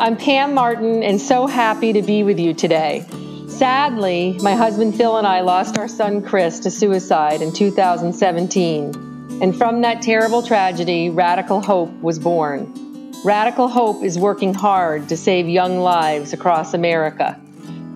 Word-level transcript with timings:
I'm 0.00 0.16
Pam 0.16 0.54
Martin 0.54 1.02
and 1.02 1.20
so 1.20 1.46
happy 1.46 1.92
to 1.92 2.00
be 2.00 2.22
with 2.22 2.40
you 2.40 2.54
today. 2.54 3.04
Sadly, 3.48 4.34
my 4.40 4.54
husband 4.54 4.96
Phil 4.96 5.18
and 5.18 5.26
I 5.26 5.42
lost 5.42 5.76
our 5.76 5.88
son 5.88 6.22
Chris 6.22 6.60
to 6.60 6.70
suicide 6.70 7.42
in 7.42 7.52
2017. 7.52 9.42
And 9.42 9.54
from 9.54 9.82
that 9.82 10.00
terrible 10.00 10.42
tragedy, 10.42 11.10
Radical 11.10 11.60
Hope 11.60 11.92
was 12.00 12.18
born. 12.18 13.12
Radical 13.26 13.68
Hope 13.68 14.02
is 14.02 14.18
working 14.18 14.54
hard 14.54 15.10
to 15.10 15.18
save 15.18 15.50
young 15.50 15.80
lives 15.80 16.32
across 16.32 16.72
America. 16.72 17.38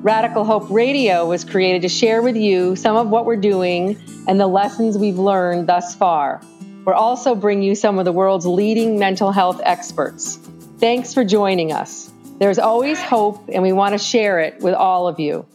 Radical 0.03 0.45
Hope 0.45 0.69
Radio 0.69 1.25
was 1.25 1.43
created 1.43 1.81
to 1.83 1.89
share 1.89 2.21
with 2.21 2.37
you 2.37 2.77
some 2.77 2.97
of 2.97 3.09
what 3.09 3.25
we're 3.25 3.37
doing 3.37 3.99
and 4.29 4.39
the 4.39 4.47
lessons 4.47 4.99
we've 4.99 5.19
learned 5.19 5.71
thus 5.71 5.95
far. 5.95 6.43
We'll 6.85 6.97
also 6.97 7.35
bring 7.35 7.63
you 7.63 7.75
some 7.75 7.99
of 7.99 8.05
the 8.05 8.13
world's 8.13 8.45
leading 8.45 8.99
mental 8.99 9.33
health 9.33 9.63
experts. 9.65 10.39
Thanks 10.79 11.15
for 11.15 11.25
joining 11.25 11.73
us. 11.73 12.13
There's 12.41 12.59
always 12.59 13.01
hope, 13.01 13.49
and 13.53 13.63
we 13.63 13.73
want 13.73 13.93
to 13.93 13.99
share 13.99 14.41
it 14.41 14.61
with 14.61 14.75
all 14.75 15.07
of 15.07 15.21
you. 15.21 15.47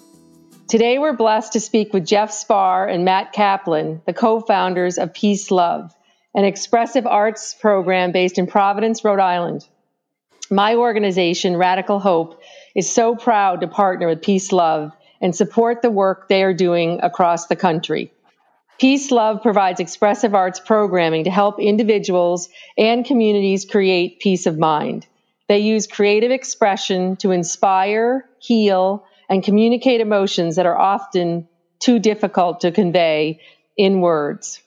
Today, 0.69 0.97
we're 0.97 1.15
blessed 1.15 1.53
to 1.53 1.59
speak 1.59 1.93
with 1.93 2.05
Jeff 2.05 2.31
Sparr 2.31 2.87
and 2.87 3.03
Matt 3.03 3.33
Kaplan, 3.33 4.01
the 4.05 4.13
co 4.13 4.39
founders 4.39 4.97
of 4.97 5.13
Peace 5.13 5.51
Love, 5.51 5.93
an 6.33 6.45
expressive 6.45 7.05
arts 7.05 7.53
program 7.53 8.13
based 8.13 8.37
in 8.37 8.47
Providence, 8.47 9.03
Rhode 9.03 9.19
Island. 9.19 9.67
My 10.49 10.75
organization, 10.75 11.57
Radical 11.57 11.99
Hope, 11.99 12.41
is 12.73 12.89
so 12.89 13.15
proud 13.15 13.59
to 13.59 13.67
partner 13.67 14.07
with 14.07 14.21
Peace 14.21 14.53
Love 14.53 14.93
and 15.21 15.35
support 15.35 15.81
the 15.81 15.91
work 15.91 16.29
they 16.29 16.43
are 16.43 16.53
doing 16.53 17.01
across 17.03 17.47
the 17.47 17.57
country. 17.57 18.13
Peace 18.79 19.11
Love 19.11 19.43
provides 19.43 19.81
expressive 19.81 20.33
arts 20.33 20.61
programming 20.61 21.25
to 21.25 21.29
help 21.29 21.59
individuals 21.59 22.47
and 22.77 23.05
communities 23.05 23.65
create 23.65 24.21
peace 24.21 24.45
of 24.45 24.57
mind. 24.57 25.05
They 25.49 25.59
use 25.59 25.85
creative 25.85 26.31
expression 26.31 27.17
to 27.17 27.31
inspire, 27.31 28.25
heal, 28.39 29.05
and 29.27 29.43
communicate 29.43 29.99
emotions 29.99 30.55
that 30.55 30.65
are 30.65 30.77
often 30.77 31.49
too 31.79 31.99
difficult 31.99 32.61
to 32.61 32.71
convey 32.71 33.41
in 33.75 33.99
words. 33.99 34.61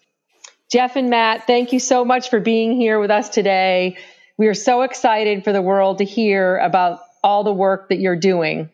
Jeff 0.71 0.97
and 0.97 1.09
Matt, 1.09 1.47
thank 1.47 1.73
you 1.73 1.81
so 1.81 2.05
much 2.05 2.29
for 2.29 2.39
being 2.39 2.73
here 2.73 3.01
with 3.01 3.11
us 3.11 3.31
today. 3.31 3.97
We 4.37 4.47
are 4.49 4.55
so 4.55 4.83
excited 4.83 5.43
for 5.43 5.53
the 5.53 5.63
world 5.63 5.99
to 5.99 6.05
hear 6.05 6.59
about 6.59 7.01
all 7.25 7.45
the 7.45 7.53
work 7.53 7.89
that 7.89 7.99
you're 7.99 8.17
doing. 8.17 8.69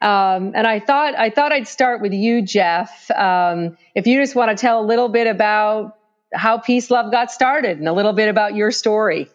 Um, 0.00 0.52
and 0.54 0.66
I 0.66 0.80
thought 0.80 1.14
I 1.14 1.30
thought 1.30 1.52
I'd 1.52 1.68
start 1.68 2.02
with 2.02 2.12
you, 2.12 2.42
Jeff. 2.42 3.10
Um, 3.10 3.76
if 3.94 4.06
you 4.06 4.20
just 4.20 4.34
want 4.34 4.50
to 4.50 4.60
tell 4.60 4.80
a 4.80 4.86
little 4.86 5.08
bit 5.08 5.26
about 5.26 5.96
how 6.32 6.58
Peace 6.58 6.90
Love 6.90 7.10
got 7.10 7.30
started 7.30 7.78
and 7.78 7.88
a 7.88 7.92
little 7.92 8.12
bit 8.12 8.28
about 8.28 8.54
your 8.54 8.70
story. 8.70 9.28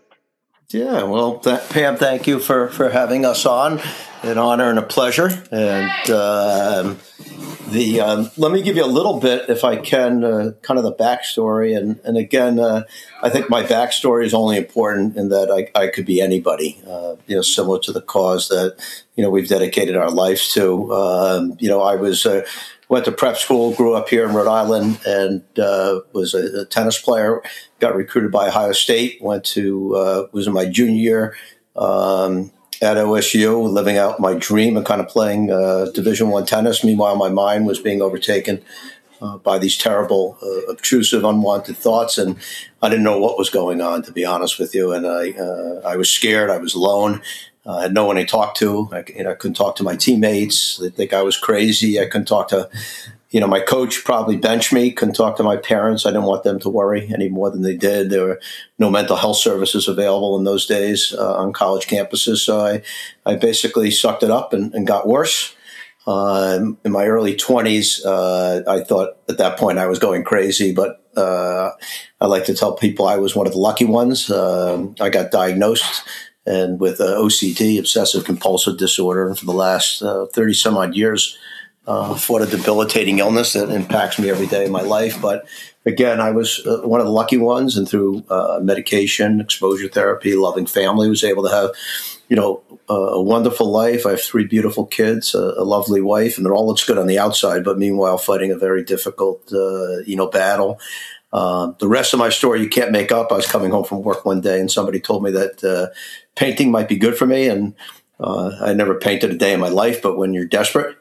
Yeah, 0.71 1.01
well, 1.01 1.39
th- 1.39 1.67
Pam, 1.69 1.97
thank 1.97 2.27
you 2.27 2.37
for 2.37 2.67
for 2.67 2.89
having 2.89 3.25
us 3.25 3.47
on. 3.47 3.81
An 4.21 4.37
honor 4.37 4.69
and 4.69 4.77
a 4.77 4.83
pleasure. 4.83 5.29
And 5.51 6.11
uh, 6.11 6.93
the 7.69 8.01
um, 8.01 8.29
let 8.37 8.51
me 8.51 8.61
give 8.61 8.75
you 8.75 8.85
a 8.85 8.85
little 8.85 9.19
bit, 9.19 9.49
if 9.49 9.63
I 9.63 9.77
can, 9.77 10.23
uh, 10.23 10.51
kind 10.61 10.77
of 10.77 10.83
the 10.83 10.93
backstory. 10.93 11.75
And 11.75 11.99
and 12.03 12.17
again, 12.17 12.59
uh, 12.59 12.83
I 13.23 13.31
think 13.31 13.49
my 13.49 13.63
backstory 13.63 14.25
is 14.25 14.35
only 14.35 14.57
important 14.57 15.17
in 15.17 15.29
that 15.29 15.49
I, 15.49 15.79
I 15.79 15.87
could 15.87 16.05
be 16.05 16.21
anybody. 16.21 16.79
Uh, 16.87 17.15
you 17.25 17.35
know, 17.35 17.41
similar 17.41 17.79
to 17.79 17.91
the 17.91 18.01
cause 18.01 18.49
that 18.49 18.75
you 19.15 19.23
know 19.23 19.31
we've 19.31 19.49
dedicated 19.49 19.95
our 19.95 20.11
lives 20.11 20.53
to. 20.53 20.93
Um, 20.93 21.57
you 21.59 21.67
know, 21.67 21.81
I 21.81 21.95
was 21.95 22.27
went 22.89 23.05
to 23.05 23.11
prep 23.11 23.37
school, 23.37 23.73
grew 23.73 23.93
up 23.93 24.09
here 24.09 24.27
in 24.27 24.35
Rhode 24.35 24.49
Island, 24.49 24.99
and 25.05 25.43
uh, 25.57 26.01
was 26.11 26.33
a, 26.33 26.61
a, 26.61 26.65
tennis 26.65 26.99
player. 26.99 27.41
Got 27.79 27.95
recruited 27.95 28.31
by 28.31 28.47
Ohio 28.49 28.73
State. 28.73 29.21
Went 29.21 29.45
to 29.45 29.95
uh, 29.95 30.27
was 30.33 30.47
in 30.47 30.53
my 30.53 30.65
junior 30.65 30.95
year 30.95 31.35
um, 31.75 32.51
at 32.81 32.97
OSU, 32.97 33.69
living 33.69 33.97
out 33.97 34.19
my 34.19 34.33
dream 34.33 34.75
and 34.75 34.85
kind 34.85 34.99
of 34.99 35.07
playing 35.07 35.51
uh, 35.51 35.85
Division 35.93 36.29
One 36.29 36.45
tennis. 36.45 36.83
Meanwhile, 36.83 37.15
my 37.15 37.29
mind 37.29 37.67
was 37.67 37.79
being 37.79 38.01
overtaken 38.01 38.61
uh, 39.21 39.37
by 39.37 39.59
these 39.59 39.77
terrible, 39.77 40.37
uh, 40.41 40.71
obtrusive, 40.71 41.23
unwanted 41.23 41.77
thoughts, 41.77 42.17
and 42.17 42.37
I 42.81 42.89
didn't 42.89 43.03
know 43.03 43.19
what 43.19 43.37
was 43.37 43.49
going 43.49 43.81
on. 43.81 44.01
To 44.03 44.11
be 44.11 44.25
honest 44.25 44.57
with 44.57 44.73
you, 44.73 44.91
and 44.93 45.05
I 45.05 45.31
uh, 45.31 45.81
I 45.85 45.95
was 45.95 46.09
scared. 46.09 46.49
I 46.49 46.57
was 46.57 46.73
alone. 46.73 47.21
I 47.65 47.83
had 47.83 47.93
no 47.93 48.05
one 48.05 48.15
to 48.15 48.25
talk 48.25 48.55
to. 48.55 48.89
I, 48.91 49.03
you 49.07 49.23
know, 49.23 49.31
I 49.31 49.35
couldn't 49.35 49.55
talk 49.55 49.75
to 49.77 49.83
my 49.83 49.95
teammates. 49.95 50.77
They 50.77 50.89
think 50.89 51.13
I 51.13 51.21
was 51.21 51.37
crazy. 51.37 51.99
I 51.99 52.05
couldn't 52.05 52.27
talk 52.27 52.47
to, 52.49 52.69
you 53.31 53.39
know, 53.39 53.47
my 53.47 53.59
coach 53.59 54.03
probably 54.05 54.37
benched 54.37 54.71
me. 54.71 54.91
Couldn't 54.91 55.15
talk 55.15 55.35
to 55.37 55.43
my 55.43 55.57
parents. 55.57 56.05
I 56.05 56.11
didn't 56.11 56.23
want 56.23 56.43
them 56.43 56.59
to 56.61 56.69
worry 56.69 57.11
any 57.13 57.27
more 57.29 57.49
than 57.51 57.61
they 57.61 57.75
did. 57.75 58.09
There 58.09 58.25
were 58.25 58.41
no 58.79 58.89
mental 58.89 59.17
health 59.17 59.37
services 59.37 59.87
available 59.87 60.37
in 60.37 60.45
those 60.45 60.65
days 60.65 61.13
uh, 61.17 61.37
on 61.37 61.53
college 61.53 61.87
campuses. 61.87 62.37
So 62.37 62.65
I, 62.65 62.81
I 63.25 63.35
basically 63.35 63.91
sucked 63.91 64.23
it 64.23 64.31
up 64.31 64.53
and, 64.53 64.73
and 64.73 64.87
got 64.87 65.07
worse. 65.07 65.55
Uh, 66.07 66.71
in 66.83 66.91
my 66.91 67.05
early 67.05 67.35
20s, 67.35 68.03
uh, 68.03 68.63
I 68.67 68.83
thought 68.83 69.17
at 69.27 69.37
that 69.37 69.59
point 69.59 69.77
I 69.77 69.85
was 69.85 69.99
going 69.99 70.23
crazy, 70.23 70.73
but 70.73 71.03
uh, 71.15 71.71
I 72.19 72.25
like 72.25 72.45
to 72.45 72.55
tell 72.55 72.73
people 72.73 73.05
I 73.05 73.17
was 73.17 73.35
one 73.35 73.45
of 73.45 73.53
the 73.53 73.59
lucky 73.59 73.85
ones. 73.85 74.31
Um, 74.31 74.95
I 74.99 75.09
got 75.09 75.29
diagnosed 75.29 76.03
and 76.45 76.79
with 76.79 76.99
uh, 76.99 77.05
OCD, 77.17 77.77
obsessive 77.79 78.23
compulsive 78.23 78.77
disorder, 78.77 79.27
and 79.27 79.37
for 79.37 79.45
the 79.45 79.53
last 79.53 80.01
uh, 80.01 80.25
30 80.27 80.53
some 80.53 80.77
odd 80.77 80.95
years, 80.95 81.37
uh, 81.87 82.13
fought 82.15 82.41
a 82.41 82.45
debilitating 82.45 83.19
illness 83.19 83.53
that 83.53 83.69
impacts 83.69 84.19
me 84.19 84.29
every 84.29 84.45
day 84.45 84.65
of 84.65 84.71
my 84.71 84.81
life. 84.81 85.19
But 85.19 85.47
again, 85.85 86.21
I 86.21 86.31
was 86.31 86.65
uh, 86.65 86.81
one 86.87 86.99
of 86.99 87.07
the 87.07 87.11
lucky 87.11 87.37
ones, 87.37 87.77
and 87.77 87.89
through 87.89 88.23
uh, 88.29 88.59
medication, 88.61 89.41
exposure 89.41 89.87
therapy, 89.87 90.35
loving 90.35 90.67
family, 90.67 91.09
was 91.09 91.23
able 91.23 91.43
to 91.43 91.49
have, 91.49 91.71
you 92.27 92.35
know, 92.35 92.61
a 92.87 93.21
wonderful 93.21 93.69
life. 93.71 94.05
I 94.05 94.11
have 94.11 94.21
three 94.21 94.45
beautiful 94.45 94.85
kids, 94.85 95.35
a, 95.35 95.39
a 95.57 95.63
lovely 95.63 96.01
wife, 96.01 96.37
and 96.37 96.45
it 96.45 96.51
all 96.51 96.67
looks 96.67 96.83
good 96.83 96.97
on 96.97 97.07
the 97.07 97.19
outside. 97.19 97.63
But 97.63 97.77
meanwhile, 97.77 98.17
fighting 98.17 98.51
a 98.51 98.57
very 98.57 98.83
difficult, 98.83 99.41
uh, 99.51 99.99
you 99.99 100.15
know, 100.15 100.27
battle. 100.27 100.79
Uh, 101.31 101.73
the 101.79 101.87
rest 101.87 102.13
of 102.13 102.19
my 102.19 102.29
story 102.29 102.61
you 102.61 102.69
can't 102.69 102.91
make 102.91 103.11
up. 103.11 103.31
I 103.31 103.35
was 103.35 103.45
coming 103.45 103.69
home 103.69 103.83
from 103.83 104.01
work 104.01 104.25
one 104.25 104.41
day 104.41 104.59
and 104.59 104.71
somebody 104.71 104.99
told 104.99 105.23
me 105.23 105.29
that 105.31 105.63
uh, 105.63 105.93
painting 106.39 106.71
might 106.71 106.87
be 106.87 106.95
good 106.95 107.17
for 107.17 107.27
me. 107.27 107.49
And 107.49 107.75
uh, 108.19 108.51
I 108.61 108.73
never 108.73 108.95
painted 108.95 109.31
a 109.31 109.37
day 109.37 109.53
in 109.53 109.59
my 109.59 109.67
life, 109.67 110.01
but 110.01 110.17
when 110.17 110.33
you're 110.33 110.45
desperate, 110.45 110.97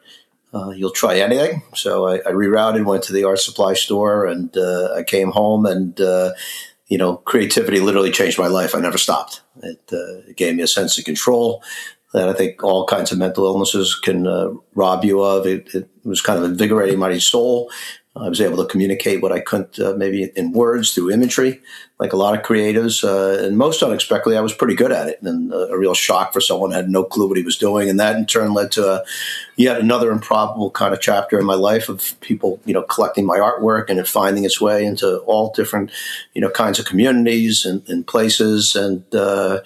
uh, 0.53 0.71
you'll 0.71 0.91
try 0.91 1.17
anything. 1.19 1.63
So 1.75 2.07
I, 2.07 2.15
I, 2.17 2.31
rerouted, 2.31 2.85
went 2.85 3.03
to 3.03 3.13
the 3.13 3.23
art 3.23 3.39
supply 3.39 3.73
store, 3.73 4.25
and 4.25 4.55
uh, 4.57 4.93
I 4.93 5.03
came 5.03 5.31
home, 5.31 5.65
and 5.65 5.99
uh, 6.01 6.33
you 6.87 6.97
know, 6.97 7.17
creativity 7.17 7.79
literally 7.79 8.11
changed 8.11 8.37
my 8.37 8.47
life. 8.47 8.75
I 8.75 8.79
never 8.79 8.97
stopped. 8.97 9.41
It, 9.63 9.79
uh, 9.93 10.29
it, 10.29 10.35
gave 10.35 10.55
me 10.55 10.63
a 10.63 10.67
sense 10.67 10.97
of 10.97 11.05
control 11.05 11.63
that 12.13 12.27
I 12.27 12.33
think 12.33 12.63
all 12.63 12.85
kinds 12.85 13.11
of 13.11 13.19
mental 13.19 13.45
illnesses 13.45 13.95
can 13.95 14.25
uh, 14.25 14.49
rob 14.73 15.05
you 15.05 15.21
of. 15.21 15.45
It, 15.45 15.73
it, 15.73 15.89
was 16.03 16.21
kind 16.21 16.39
of 16.39 16.45
invigorating 16.45 16.97
my 16.97 17.15
soul. 17.19 17.69
I 18.15 18.27
was 18.27 18.41
able 18.41 18.57
to 18.57 18.65
communicate 18.65 19.21
what 19.21 19.31
I 19.31 19.39
couldn't 19.39 19.79
uh, 19.79 19.93
maybe 19.95 20.23
in 20.35 20.51
words 20.51 20.93
through 20.93 21.11
imagery, 21.11 21.61
like 21.99 22.11
a 22.11 22.17
lot 22.17 22.35
of 22.35 22.43
creatives. 22.43 23.03
Uh, 23.03 23.45
and 23.45 23.55
most 23.55 23.83
unexpectedly, 23.83 24.35
I 24.35 24.41
was 24.41 24.53
pretty 24.53 24.73
good 24.73 24.91
at 24.91 25.07
it, 25.07 25.21
and 25.21 25.53
uh, 25.53 25.67
a 25.67 25.77
real 25.77 25.93
shock 25.93 26.33
for 26.33 26.41
someone 26.41 26.71
had 26.71 26.89
no 26.89 27.03
clue 27.03 27.27
what 27.27 27.37
he 27.37 27.43
was 27.43 27.57
doing. 27.57 27.87
And 27.87 27.99
that 27.99 28.15
in 28.15 28.25
turn 28.25 28.53
led 28.53 28.71
to 28.73 28.93
a, 28.93 29.05
yet 29.57 29.79
another 29.79 30.11
improbable 30.11 30.71
kind 30.71 30.93
of 30.93 31.01
chapter 31.01 31.39
in 31.39 31.45
my 31.45 31.53
life 31.53 31.87
of 31.87 32.19
people, 32.19 32.59
you 32.65 32.73
know, 32.73 32.81
collecting 32.81 33.27
my 33.27 33.37
artwork 33.37 33.89
and 33.89 33.99
it 33.99 34.07
finding 34.07 34.43
its 34.43 34.59
way 34.59 34.85
into 34.85 35.19
all 35.19 35.51
different, 35.51 35.91
you 36.33 36.41
know, 36.41 36.49
kinds 36.49 36.79
of 36.79 36.85
communities 36.85 37.63
and, 37.63 37.87
and 37.87 38.07
places. 38.07 38.75
And 38.75 39.03
uh, 39.13 39.59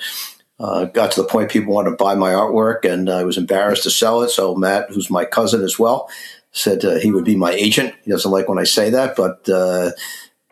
uh, 0.59 0.85
got 0.85 1.11
to 1.11 1.21
the 1.21 1.27
point 1.27 1.49
people 1.49 1.73
wanted 1.73 1.91
to 1.91 1.95
buy 1.95 2.13
my 2.13 2.31
artwork, 2.31 2.85
and 2.85 3.09
I 3.09 3.23
was 3.23 3.37
embarrassed 3.37 3.83
to 3.83 3.89
sell 3.89 4.21
it. 4.21 4.29
So 4.29 4.53
Matt, 4.53 4.89
who's 4.89 5.09
my 5.09 5.23
cousin 5.23 5.63
as 5.63 5.79
well 5.79 6.09
said 6.53 6.85
uh, 6.85 6.99
he 6.99 7.11
would 7.11 7.25
be 7.25 7.35
my 7.35 7.51
agent. 7.51 7.93
He 8.03 8.11
doesn't 8.11 8.31
like 8.31 8.47
when 8.47 8.59
I 8.59 8.63
say 8.63 8.89
that, 8.91 9.15
but 9.15 9.49
uh, 9.49 9.91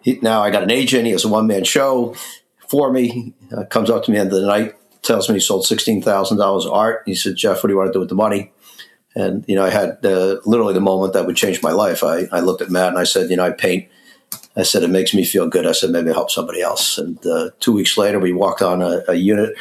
he, 0.01 0.19
now 0.21 0.41
I 0.41 0.49
got 0.49 0.63
an 0.63 0.71
agent. 0.71 1.05
He 1.05 1.11
has 1.11 1.23
a 1.23 1.29
one 1.29 1.47
man 1.47 1.63
show 1.63 2.15
for 2.67 2.91
me. 2.91 3.33
Uh, 3.55 3.63
comes 3.65 3.89
up 3.89 4.03
to 4.03 4.11
me 4.11 4.17
at 4.17 4.29
the 4.29 4.35
end 4.35 4.35
of 4.35 4.41
the 4.41 4.47
night, 4.47 4.75
tells 5.03 5.29
me 5.29 5.35
he 5.35 5.39
sold 5.39 5.65
sixteen 5.65 6.01
thousand 6.01 6.37
dollars 6.37 6.65
of 6.65 6.73
art. 6.73 7.03
He 7.05 7.15
said, 7.15 7.35
"Jeff, 7.35 7.57
what 7.57 7.67
do 7.67 7.73
you 7.73 7.77
want 7.77 7.89
to 7.89 7.93
do 7.93 7.99
with 7.99 8.09
the 8.09 8.15
money?" 8.15 8.51
And 9.15 9.45
you 9.47 9.55
know, 9.55 9.65
I 9.65 9.69
had 9.69 10.03
uh, 10.05 10.37
literally 10.45 10.73
the 10.73 10.81
moment 10.81 11.13
that 11.13 11.25
would 11.25 11.35
change 11.35 11.61
my 11.61 11.71
life. 11.71 12.03
I, 12.03 12.27
I 12.31 12.39
looked 12.39 12.61
at 12.61 12.69
Matt 12.69 12.89
and 12.89 12.97
I 12.97 13.03
said, 13.03 13.29
"You 13.29 13.37
know, 13.37 13.45
I 13.45 13.51
paint." 13.51 13.87
I 14.55 14.63
said, 14.63 14.83
"It 14.83 14.89
makes 14.89 15.13
me 15.13 15.23
feel 15.23 15.47
good." 15.47 15.67
I 15.67 15.73
said, 15.73 15.91
"Maybe 15.91 16.09
I'll 16.09 16.15
help 16.15 16.31
somebody 16.31 16.61
else." 16.61 16.97
And 16.97 17.23
uh, 17.27 17.51
two 17.59 17.73
weeks 17.73 17.97
later, 17.97 18.19
we 18.19 18.33
walked 18.33 18.61
on 18.61 18.81
a, 18.81 19.03
a 19.07 19.13
unit 19.13 19.55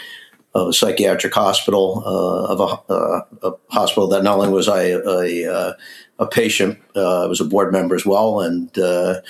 of 0.54 0.68
a 0.68 0.72
psychiatric 0.72 1.32
hospital 1.32 2.02
uh, 2.04 2.52
of 2.52 2.60
a, 2.60 2.92
uh, 2.92 3.20
a, 3.42 3.52
hospital 3.68 4.08
that 4.08 4.24
not 4.24 4.38
only 4.38 4.48
was 4.48 4.68
I 4.68 4.82
a, 4.82 4.98
a, 4.98 5.76
a 6.20 6.26
patient. 6.26 6.78
Uh, 6.94 7.24
I 7.24 7.26
was 7.26 7.40
a 7.40 7.44
board 7.44 7.72
member 7.72 7.94
as 7.94 8.06
well, 8.06 8.40
and 8.40 8.76
uh, 8.78 9.20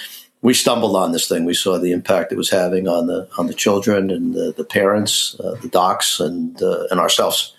we 0.43 0.53
stumbled 0.55 0.97
on 0.97 1.13
this 1.13 1.29
thing. 1.29 1.45
We 1.45 1.55
saw 1.55 1.79
the 1.79 1.93
impact 1.93 2.33
it 2.33 2.37
was 2.37 2.51
having 2.51 2.89
on 2.89 3.07
the 3.07 3.29
on 3.39 3.47
the 3.47 3.55
children 3.55 4.11
and 4.11 4.35
the, 4.35 4.53
the 4.53 4.65
parents, 4.65 5.39
uh, 5.41 5.57
the 5.63 5.69
docs, 5.69 6.21
and 6.21 6.61
uh, 6.63 6.87
and 6.91 7.01
ourselves. 7.01 7.55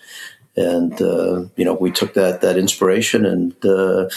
And 0.54 1.00
uh, 1.00 1.44
you 1.56 1.64
know, 1.64 1.74
we 1.74 1.90
took 1.90 2.14
that 2.14 2.42
that 2.42 2.58
inspiration 2.58 3.24
and 3.24 3.64
uh, 3.64 4.10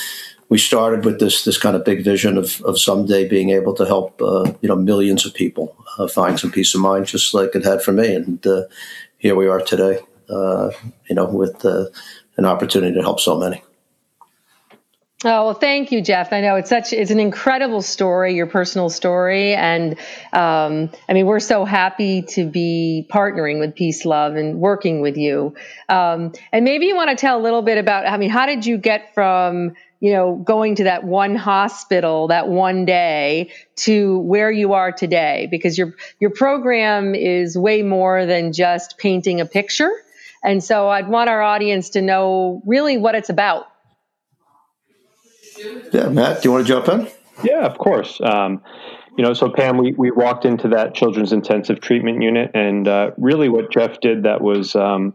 we 0.50 0.58
started 0.58 1.06
with 1.06 1.20
this 1.20 1.46
this 1.46 1.58
kind 1.58 1.76
of 1.76 1.86
big 1.86 2.04
vision 2.04 2.38
of, 2.38 2.62
of 2.62 2.78
someday 2.78 3.28
being 3.28 3.52
able 3.52 3.74
to 3.76 3.86
help 3.86 4.20
you 4.20 4.68
know 4.68 4.76
millions 4.76 5.26
of 5.26 5.34
people 5.34 5.76
find 6.12 6.38
some 6.38 6.52
peace 6.52 6.76
of 6.76 6.82
mind, 6.82 7.06
just 7.06 7.34
like 7.34 7.56
it 7.56 7.64
had 7.64 7.82
for 7.82 7.94
me. 7.94 8.14
And 8.14 8.46
here 9.26 9.36
we 9.36 9.48
are 9.48 9.60
today. 9.60 9.98
uh, 10.30 10.70
you 11.10 11.16
know, 11.16 11.26
with 11.26 11.66
an 11.66 12.46
opportunity 12.46 12.94
to 12.94 13.02
help 13.02 13.20
so 13.20 13.38
many. 13.40 13.64
Oh 15.24 15.46
well, 15.46 15.54
thank 15.56 15.92
you, 15.92 16.02
Jeff. 16.04 16.32
I 16.32 16.42
know 16.42 16.56
it's 16.58 16.70
such 16.70 16.94
it's 16.94 17.10
an 17.10 17.20
incredible 17.20 17.82
story, 17.82 18.36
your 18.36 18.46
personal 18.46 18.90
story, 18.90 19.56
and 19.56 19.98
um, 20.32 20.92
I 21.10 21.14
mean 21.14 21.26
we're 21.26 21.40
so 21.40 21.66
happy 21.66 22.22
to 22.34 22.46
be 22.46 23.08
partnering 23.12 23.60
with 23.60 23.74
Peace 23.74 24.06
Love 24.06 24.36
and 24.36 24.60
working 24.60 25.02
with 25.02 25.18
you. 25.18 25.56
Um, 25.90 26.34
and 26.52 26.64
maybe 26.64 26.86
you 26.86 26.96
want 26.96 27.10
to 27.10 27.16
tell 27.16 27.40
a 27.40 27.42
little 27.42 27.64
bit 27.64 27.80
about. 27.80 28.06
I 28.06 28.18
mean, 28.18 28.30
how 28.30 28.46
did 28.46 28.68
you 28.68 28.78
get 28.78 29.16
from 29.16 29.74
you 30.00 30.14
know 30.14 30.36
going 30.36 30.76
to 30.76 30.86
that 30.86 31.04
one 31.04 31.36
hospital 31.36 32.28
that 32.28 32.48
one 32.48 32.86
day 32.86 33.52
to 33.78 34.20
where 34.20 34.52
you 34.52 34.74
are 34.74 34.92
today? 34.92 35.48
Because 35.50 35.78
your 35.78 35.94
your 36.20 36.32
program 36.32 37.16
is 37.16 37.58
way 37.58 37.82
more 37.82 38.26
than 38.26 38.54
just 38.54 38.98
painting 38.98 39.42
a 39.42 39.46
picture, 39.46 39.92
and 40.44 40.64
so 40.64 40.90
I'd 40.90 41.08
want 41.08 41.30
our 41.30 41.42
audience 41.42 41.92
to 41.92 42.02
know 42.02 42.62
really 42.66 42.98
what 42.98 43.16
it's 43.16 43.30
about. 43.30 43.68
Yeah, 45.92 46.10
Matt, 46.10 46.42
do 46.42 46.50
you 46.50 46.54
want 46.54 46.68
to 46.68 46.74
jump 46.74 46.88
in? 46.90 47.08
Yeah, 47.44 47.66
of 47.66 47.78
course. 47.78 48.20
Um, 48.22 48.62
you 49.18 49.24
know, 49.24 49.34
so 49.34 49.50
Pam, 49.50 49.78
we, 49.78 49.94
we 49.94 50.12
walked 50.12 50.46
into 50.46 50.70
that 50.70 50.94
children's 50.94 51.32
intensive 51.32 51.80
treatment 51.80 52.22
unit, 52.22 52.52
and 52.54 52.88
uh, 52.88 53.12
really 53.18 53.48
what 53.48 53.72
Jeff 53.72 54.00
did 54.02 54.24
that 54.24 54.42
was 54.42 54.76
um, 54.76 55.14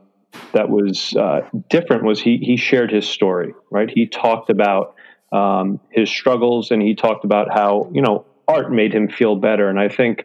that 0.52 0.68
was 0.68 1.14
uh, 1.16 1.48
different 1.68 2.04
was 2.04 2.20
he 2.20 2.38
he 2.38 2.56
shared 2.56 2.90
his 2.90 3.08
story, 3.08 3.54
right? 3.70 3.90
He 3.90 4.06
talked 4.06 4.50
about 4.50 4.94
um, 5.32 5.80
his 5.90 6.10
struggles, 6.10 6.70
and 6.70 6.82
he 6.82 6.94
talked 6.94 7.24
about 7.24 7.52
how 7.52 7.90
you 7.92 8.02
know 8.02 8.24
art 8.48 8.72
made 8.72 8.94
him 8.94 9.08
feel 9.08 9.36
better, 9.36 9.68
and 9.68 9.78
I 9.78 9.88
think 9.88 10.24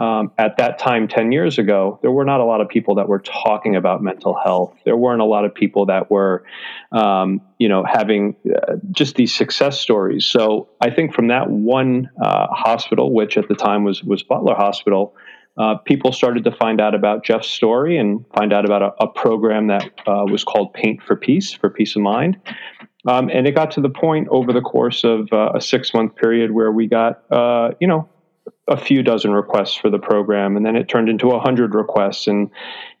um, 0.00 0.32
at 0.38 0.56
that 0.56 0.78
time 0.78 1.08
10 1.08 1.30
years 1.30 1.58
ago 1.58 1.98
there 2.00 2.10
were 2.10 2.24
not 2.24 2.40
a 2.40 2.44
lot 2.44 2.62
of 2.62 2.70
people 2.70 2.94
that 2.94 3.06
were 3.06 3.18
talking 3.18 3.76
about 3.76 4.02
mental 4.02 4.34
health. 4.34 4.74
There 4.84 4.96
weren't 4.96 5.20
a 5.20 5.26
lot 5.26 5.44
of 5.44 5.54
people 5.54 5.86
that 5.86 6.10
were 6.10 6.42
um, 6.90 7.42
you 7.58 7.68
know 7.68 7.84
having 7.84 8.34
uh, 8.46 8.76
just 8.90 9.14
these 9.14 9.34
success 9.34 9.78
stories. 9.78 10.24
So 10.24 10.68
i 10.80 10.90
think 10.90 11.14
from 11.14 11.28
that 11.28 11.50
one 11.50 12.10
uh, 12.20 12.46
hospital 12.48 13.12
which 13.12 13.36
at 13.36 13.46
the 13.48 13.54
time 13.54 13.84
was 13.84 14.02
was 14.02 14.22
butler 14.22 14.54
hospital 14.54 15.14
uh, 15.60 15.76
people 15.76 16.10
started 16.10 16.42
to 16.44 16.50
find 16.52 16.80
out 16.80 16.94
about 16.94 17.22
Jeff's 17.22 17.50
story 17.50 17.98
and 17.98 18.24
find 18.34 18.50
out 18.50 18.64
about 18.64 18.80
a, 18.80 19.04
a 19.04 19.08
program 19.08 19.66
that 19.66 19.90
uh, 20.06 20.24
was 20.24 20.42
called 20.42 20.72
Paint 20.72 21.02
for 21.02 21.16
Peace, 21.16 21.52
for 21.52 21.68
peace 21.68 21.96
of 21.96 22.02
mind. 22.02 22.40
Um, 23.06 23.28
and 23.28 23.46
it 23.46 23.54
got 23.54 23.70
to 23.72 23.82
the 23.82 23.90
point 23.90 24.28
over 24.30 24.54
the 24.54 24.62
course 24.62 25.04
of 25.04 25.30
uh, 25.32 25.52
a 25.54 25.60
six 25.60 25.92
month 25.92 26.16
period 26.16 26.52
where 26.52 26.72
we 26.72 26.86
got, 26.86 27.30
uh, 27.30 27.72
you 27.78 27.86
know, 27.86 28.08
a 28.68 28.76
few 28.78 29.02
dozen 29.02 29.32
requests 29.32 29.74
for 29.74 29.90
the 29.90 29.98
program, 29.98 30.56
and 30.56 30.64
then 30.64 30.76
it 30.76 30.88
turned 30.88 31.10
into 31.10 31.30
a 31.32 31.40
hundred 31.40 31.74
requests. 31.74 32.26
And 32.26 32.50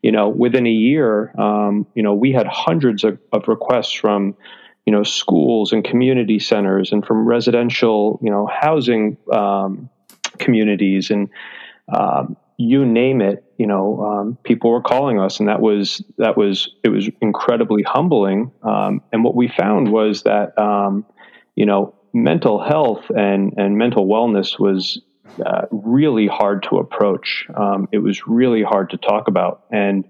you 0.02 0.12
know, 0.12 0.28
within 0.28 0.66
a 0.66 0.70
year, 0.70 1.32
um, 1.40 1.86
you 1.94 2.02
know, 2.02 2.12
we 2.12 2.32
had 2.32 2.46
hundreds 2.46 3.04
of, 3.04 3.18
of, 3.32 3.48
requests 3.48 3.92
from 3.92 4.36
you 4.84 4.92
know 4.92 5.02
schools 5.02 5.72
and 5.72 5.82
community 5.82 6.38
centers, 6.38 6.92
and 6.92 7.06
from 7.06 7.26
residential 7.26 8.18
you 8.22 8.30
know 8.30 8.46
housing 8.46 9.16
um, 9.32 9.88
communities, 10.38 11.10
and 11.10 11.30
um, 11.92 12.36
you 12.60 12.84
name 12.84 13.22
it. 13.22 13.42
You 13.56 13.66
know, 13.66 14.04
um, 14.04 14.38
people 14.44 14.70
were 14.70 14.82
calling 14.82 15.18
us, 15.18 15.40
and 15.40 15.48
that 15.48 15.60
was 15.62 16.04
that 16.18 16.36
was 16.36 16.70
it 16.84 16.90
was 16.90 17.08
incredibly 17.22 17.82
humbling. 17.82 18.52
Um, 18.62 19.00
and 19.12 19.24
what 19.24 19.34
we 19.34 19.48
found 19.48 19.90
was 19.90 20.24
that 20.24 20.58
um, 20.58 21.06
you 21.56 21.64
know 21.64 21.94
mental 22.12 22.62
health 22.62 23.04
and 23.16 23.54
and 23.56 23.78
mental 23.78 24.06
wellness 24.06 24.60
was 24.60 25.00
uh, 25.44 25.62
really 25.70 26.26
hard 26.26 26.62
to 26.64 26.76
approach. 26.76 27.46
Um, 27.54 27.88
it 27.92 27.98
was 27.98 28.26
really 28.26 28.62
hard 28.62 28.90
to 28.90 28.98
talk 28.98 29.28
about, 29.28 29.64
and 29.72 30.04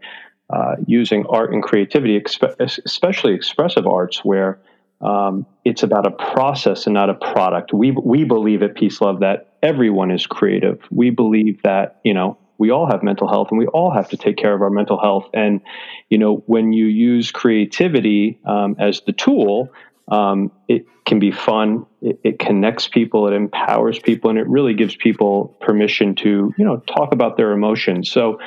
uh, 0.49 0.75
using 0.87 1.25
art 1.29 1.52
and 1.52 1.62
creativity, 1.62 2.20
especially 2.58 3.35
expressive 3.35 3.87
arts, 3.87 4.25
where 4.25 4.58
um, 5.00 5.47
it's 5.64 5.85
about 5.85 6.06
a 6.06 6.11
process 6.11 6.87
and 6.87 6.94
not 6.94 7.11
a 7.11 7.14
product. 7.14 7.73
We 7.73 7.93
we 7.93 8.25
believe 8.25 8.62
at 8.62 8.75
Peace 8.75 9.00
Love 9.00 9.20
that 9.20 9.55
everyone 9.62 10.11
is 10.11 10.26
creative. 10.26 10.81
We 10.91 11.11
believe 11.11 11.62
that 11.62 12.00
you 12.05 12.12
know 12.12 12.38
we 12.61 12.71
all 12.71 12.87
have 12.87 13.03
mental 13.03 13.27
health 13.27 13.49
and 13.51 13.59
we 13.59 13.67
all 13.67 13.91
have 13.91 14.11
to 14.11 14.19
take 14.19 14.37
care 14.37 14.55
of 14.55 14.61
our 14.61 14.69
mental 14.69 15.01
health. 15.01 15.31
And 15.33 15.62
you 16.11 16.19
know 16.19 16.45
when 16.47 16.73
you 16.73 16.87
use 16.87 17.33
creativity 17.33 18.39
um, 18.45 18.77
as 18.79 19.01
the 19.01 19.12
tool, 19.12 19.71
um, 20.09 20.53
it 20.69 20.87
can 21.07 21.19
be 21.19 21.31
fun. 21.31 21.87
It, 22.03 22.21
it, 22.23 22.39
connects 22.39 22.87
people. 22.87 23.27
It 23.29 23.33
empowers 23.33 23.99
people, 23.99 24.29
and 24.29 24.39
it 24.39 24.47
really 24.47 24.75
gives 24.75 24.95
people 24.95 25.57
permission 25.61 26.15
to 26.17 26.55
you 26.57 26.65
know 26.65 26.77
talk 26.81 27.12
about 27.12 27.39
their 27.39 27.53
emotions. 27.53 28.12
So, 28.12 28.39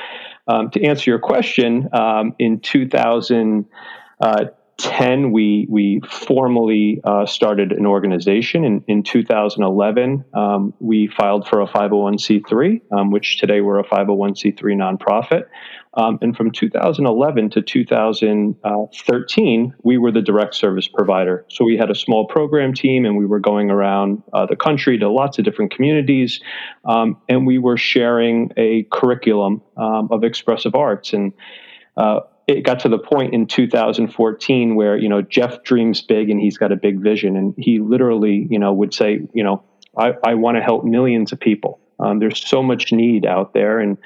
um, 0.46 0.70
to 0.70 0.84
answer 0.84 1.10
your 1.10 1.18
question, 1.18 1.88
um, 1.92 2.34
in 2.38 2.60
2000, 2.60 3.66
uh, 4.20 4.44
we 5.32 5.66
we 5.68 6.00
formally 6.08 7.00
uh, 7.04 7.26
started 7.26 7.72
an 7.72 7.86
organization. 7.86 8.64
In, 8.64 8.84
in 8.86 9.02
2011, 9.02 10.24
um, 10.34 10.74
we 10.80 11.08
filed 11.08 11.48
for 11.48 11.60
a 11.60 11.66
501c3, 11.66 12.80
um, 12.92 13.10
which 13.10 13.38
today 13.38 13.60
we're 13.60 13.78
a 13.78 13.84
501c3 13.84 14.58
nonprofit. 14.58 15.44
Um, 15.96 16.18
and 16.22 16.36
from 16.36 16.50
2011 16.50 17.50
to 17.50 17.62
2013, 17.62 19.74
we 19.84 19.98
were 19.98 20.10
the 20.10 20.22
direct 20.22 20.56
service 20.56 20.88
provider. 20.88 21.44
So 21.48 21.64
we 21.64 21.76
had 21.76 21.90
a 21.90 21.94
small 21.94 22.26
program 22.26 22.74
team 22.74 23.04
and 23.04 23.16
we 23.16 23.26
were 23.26 23.38
going 23.38 23.70
around 23.70 24.24
uh, 24.32 24.46
the 24.46 24.56
country 24.56 24.98
to 24.98 25.08
lots 25.08 25.38
of 25.38 25.44
different 25.44 25.72
communities. 25.72 26.40
Um, 26.84 27.18
and 27.28 27.46
we 27.46 27.58
were 27.58 27.76
sharing 27.76 28.50
a 28.56 28.88
curriculum 28.90 29.62
um, 29.76 30.08
of 30.10 30.24
expressive 30.24 30.74
arts. 30.74 31.12
And 31.12 31.32
uh, 31.96 32.20
it 32.46 32.62
got 32.62 32.80
to 32.80 32.88
the 32.88 32.98
point 32.98 33.32
in 33.32 33.46
2014 33.46 34.74
where, 34.74 34.96
you 34.96 35.08
know, 35.08 35.22
Jeff 35.22 35.62
dreams 35.62 36.02
big 36.02 36.28
and 36.30 36.40
he's 36.40 36.58
got 36.58 36.72
a 36.72 36.76
big 36.76 37.00
vision. 37.00 37.36
And 37.36 37.54
he 37.56 37.78
literally, 37.78 38.46
you 38.50 38.58
know, 38.58 38.72
would 38.72 38.92
say, 38.92 39.20
you 39.32 39.42
know, 39.42 39.62
I, 39.96 40.12
I 40.24 40.34
want 40.34 40.56
to 40.56 40.62
help 40.62 40.84
millions 40.84 41.32
of 41.32 41.40
people. 41.40 41.80
Um, 41.98 42.18
there's 42.18 42.46
so 42.46 42.62
much 42.62 42.92
need 42.92 43.24
out 43.24 43.54
there. 43.54 43.78
And 43.80 43.96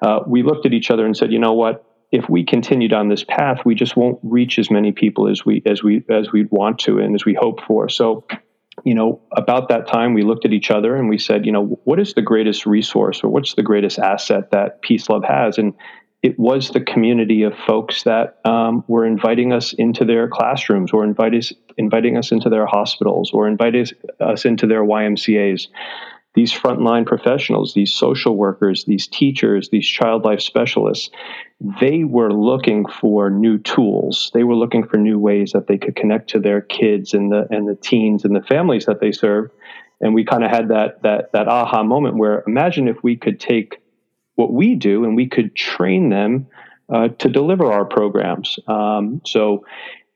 uh, 0.00 0.20
we 0.26 0.42
looked 0.42 0.66
at 0.66 0.72
each 0.72 0.90
other 0.90 1.04
and 1.04 1.16
said, 1.16 1.32
you 1.32 1.38
know 1.38 1.52
what? 1.52 1.84
If 2.12 2.28
we 2.28 2.44
continue 2.44 2.88
down 2.88 3.08
this 3.08 3.24
path, 3.24 3.64
we 3.64 3.74
just 3.74 3.96
won't 3.96 4.18
reach 4.22 4.58
as 4.58 4.70
many 4.70 4.92
people 4.92 5.28
as 5.28 5.44
we 5.44 5.62
as 5.66 5.82
we 5.82 6.04
as 6.08 6.30
we 6.32 6.44
want 6.44 6.78
to 6.80 6.98
and 6.98 7.14
as 7.14 7.24
we 7.24 7.34
hope 7.34 7.60
for. 7.66 7.88
So, 7.88 8.24
you 8.84 8.94
know, 8.94 9.20
about 9.36 9.68
that 9.70 9.88
time, 9.88 10.14
we 10.14 10.22
looked 10.22 10.44
at 10.44 10.52
each 10.52 10.70
other 10.70 10.94
and 10.94 11.08
we 11.08 11.18
said, 11.18 11.44
you 11.44 11.50
know, 11.50 11.80
what 11.84 11.98
is 11.98 12.14
the 12.14 12.22
greatest 12.22 12.64
resource 12.64 13.24
or 13.24 13.28
what's 13.28 13.54
the 13.54 13.62
greatest 13.62 13.98
asset 13.98 14.52
that 14.52 14.82
Peace 14.82 15.08
Love 15.08 15.24
has? 15.24 15.58
And 15.58 15.74
it 16.26 16.36
was 16.38 16.70
the 16.70 16.80
community 16.80 17.44
of 17.44 17.54
folks 17.66 18.02
that 18.02 18.40
um, 18.44 18.82
were 18.88 19.06
inviting 19.06 19.52
us 19.52 19.72
into 19.74 20.04
their 20.04 20.28
classrooms 20.28 20.90
or 20.92 21.04
inviting, 21.04 21.42
inviting 21.76 22.16
us 22.16 22.32
into 22.32 22.48
their 22.48 22.66
hospitals 22.66 23.30
or 23.32 23.46
inviting 23.46 23.86
us 24.18 24.44
into 24.44 24.66
their 24.66 24.82
YMCAs 24.82 25.68
these 26.34 26.52
frontline 26.52 27.06
professionals, 27.06 27.72
these 27.72 27.94
social 27.94 28.36
workers, 28.36 28.84
these 28.84 29.06
teachers, 29.06 29.70
these 29.70 29.86
child 29.88 30.22
life 30.22 30.42
specialists, 30.42 31.08
they 31.80 32.04
were 32.04 32.30
looking 32.30 32.84
for 32.86 33.30
new 33.30 33.56
tools. 33.56 34.30
They 34.34 34.44
were 34.44 34.54
looking 34.54 34.86
for 34.86 34.98
new 34.98 35.18
ways 35.18 35.52
that 35.52 35.66
they 35.66 35.78
could 35.78 35.96
connect 35.96 36.28
to 36.30 36.38
their 36.38 36.60
kids 36.60 37.14
and 37.14 37.32
the 37.32 37.46
and 37.50 37.66
the 37.66 37.74
teens 37.74 38.26
and 38.26 38.36
the 38.36 38.42
families 38.42 38.84
that 38.84 39.00
they 39.00 39.12
serve. 39.12 39.50
And 40.02 40.14
we 40.14 40.26
kind 40.26 40.44
of 40.44 40.50
had 40.50 40.68
that 40.68 41.02
that 41.04 41.32
that 41.32 41.48
aha 41.48 41.82
moment 41.82 42.18
where 42.18 42.44
imagine 42.46 42.86
if 42.86 43.02
we 43.02 43.16
could 43.16 43.40
take 43.40 43.78
what 44.36 44.52
we 44.52 44.74
do 44.74 45.04
and 45.04 45.16
we 45.16 45.28
could 45.28 45.54
train 45.54 46.08
them 46.08 46.46
uh, 46.88 47.08
to 47.08 47.28
deliver 47.28 47.70
our 47.72 47.84
programs. 47.84 48.58
Um, 48.68 49.20
so 49.26 49.64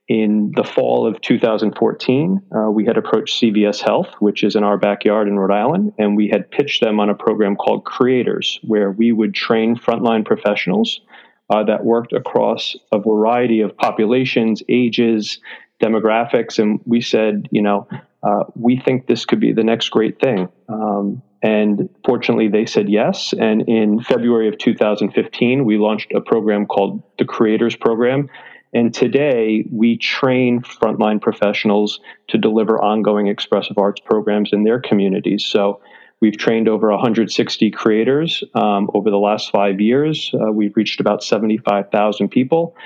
in 0.08 0.52
the 0.56 0.64
fall 0.64 1.06
of 1.06 1.20
2014, 1.20 2.42
uh, 2.52 2.70
we 2.70 2.84
had 2.84 2.96
approached 2.96 3.40
CVS 3.40 3.80
Health, 3.80 4.08
which 4.18 4.42
is 4.42 4.56
in 4.56 4.64
our 4.64 4.76
backyard 4.76 5.28
in 5.28 5.38
Rhode 5.38 5.54
Island, 5.54 5.92
and 5.98 6.16
we 6.16 6.28
had 6.28 6.50
pitched 6.50 6.82
them 6.82 6.98
on 6.98 7.10
a 7.10 7.14
program 7.14 7.54
called 7.54 7.84
Creators, 7.84 8.58
where 8.62 8.90
we 8.90 9.12
would 9.12 9.34
train 9.34 9.76
frontline 9.76 10.24
professionals 10.24 11.00
uh, 11.48 11.62
that 11.64 11.84
worked 11.84 12.12
across 12.12 12.76
a 12.92 12.98
variety 12.98 13.60
of 13.60 13.76
populations, 13.76 14.62
ages, 14.68 15.38
demographics. 15.80 16.58
And 16.58 16.80
we 16.84 17.00
said, 17.00 17.48
you 17.52 17.62
know, 17.62 17.88
uh, 18.22 18.44
we 18.56 18.78
think 18.78 19.06
this 19.06 19.24
could 19.24 19.40
be 19.40 19.52
the 19.52 19.64
next 19.64 19.90
great 19.90 20.20
thing. 20.20 20.48
Um, 20.68 21.22
and 21.42 21.88
fortunately, 22.04 22.48
they 22.48 22.66
said 22.66 22.88
yes. 22.88 23.32
And 23.32 23.62
in 23.68 24.02
February 24.02 24.48
of 24.48 24.58
2015, 24.58 25.64
we 25.64 25.78
launched 25.78 26.12
a 26.12 26.20
program 26.20 26.66
called 26.66 27.02
the 27.18 27.24
Creators 27.24 27.76
Program 27.76 28.28
and 28.72 28.94
today 28.94 29.64
we 29.70 29.96
train 29.98 30.60
frontline 30.60 31.20
professionals 31.20 32.00
to 32.28 32.38
deliver 32.38 32.80
ongoing 32.80 33.26
expressive 33.26 33.78
arts 33.78 34.00
programs 34.04 34.50
in 34.52 34.64
their 34.64 34.80
communities. 34.80 35.44
So 35.44 35.80
we've 36.20 36.36
trained 36.36 36.68
over 36.68 36.90
160 36.90 37.70
creators 37.72 38.44
um, 38.54 38.88
over 38.94 39.10
the 39.10 39.18
last 39.18 39.50
five 39.50 39.80
years. 39.80 40.30
Uh, 40.32 40.52
we've 40.52 40.76
reached 40.76 41.00
about 41.00 41.24
75,000 41.24 42.28
people. 42.28 42.76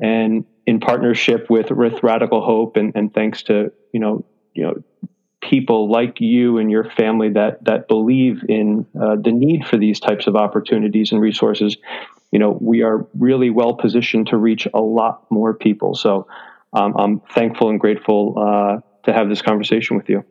And 0.00 0.46
in 0.66 0.80
partnership 0.80 1.50
with, 1.50 1.70
with 1.70 2.02
Radical 2.02 2.42
Hope 2.42 2.76
and, 2.76 2.92
and 2.94 3.12
thanks 3.12 3.42
to, 3.44 3.70
you 3.92 4.00
know, 4.00 4.24
you 4.54 4.62
know, 4.62 4.74
people 5.50 5.90
like 5.90 6.20
you 6.20 6.58
and 6.58 6.70
your 6.70 6.84
family 6.90 7.30
that 7.30 7.64
that 7.64 7.88
believe 7.88 8.42
in 8.48 8.86
uh, 9.00 9.16
the 9.16 9.32
need 9.32 9.66
for 9.66 9.76
these 9.76 10.00
types 10.00 10.26
of 10.26 10.36
opportunities 10.36 11.12
and 11.12 11.20
resources 11.20 11.76
you 12.34 12.40
know, 12.40 12.50
we 12.60 12.82
are 12.82 13.06
really 13.16 13.48
well 13.48 13.74
positioned 13.74 14.26
to 14.26 14.36
reach 14.36 14.66
a 14.74 14.80
lot 14.80 15.24
more 15.30 15.54
people. 15.54 15.94
So 15.94 16.26
um, 16.72 16.92
I'm 16.98 17.20
thankful 17.20 17.70
and 17.70 17.78
grateful 17.78 18.34
uh, 18.36 18.80
to 19.04 19.12
have 19.12 19.28
this 19.28 19.40
conversation 19.40 19.96
with 19.96 20.08
you. 20.08 20.24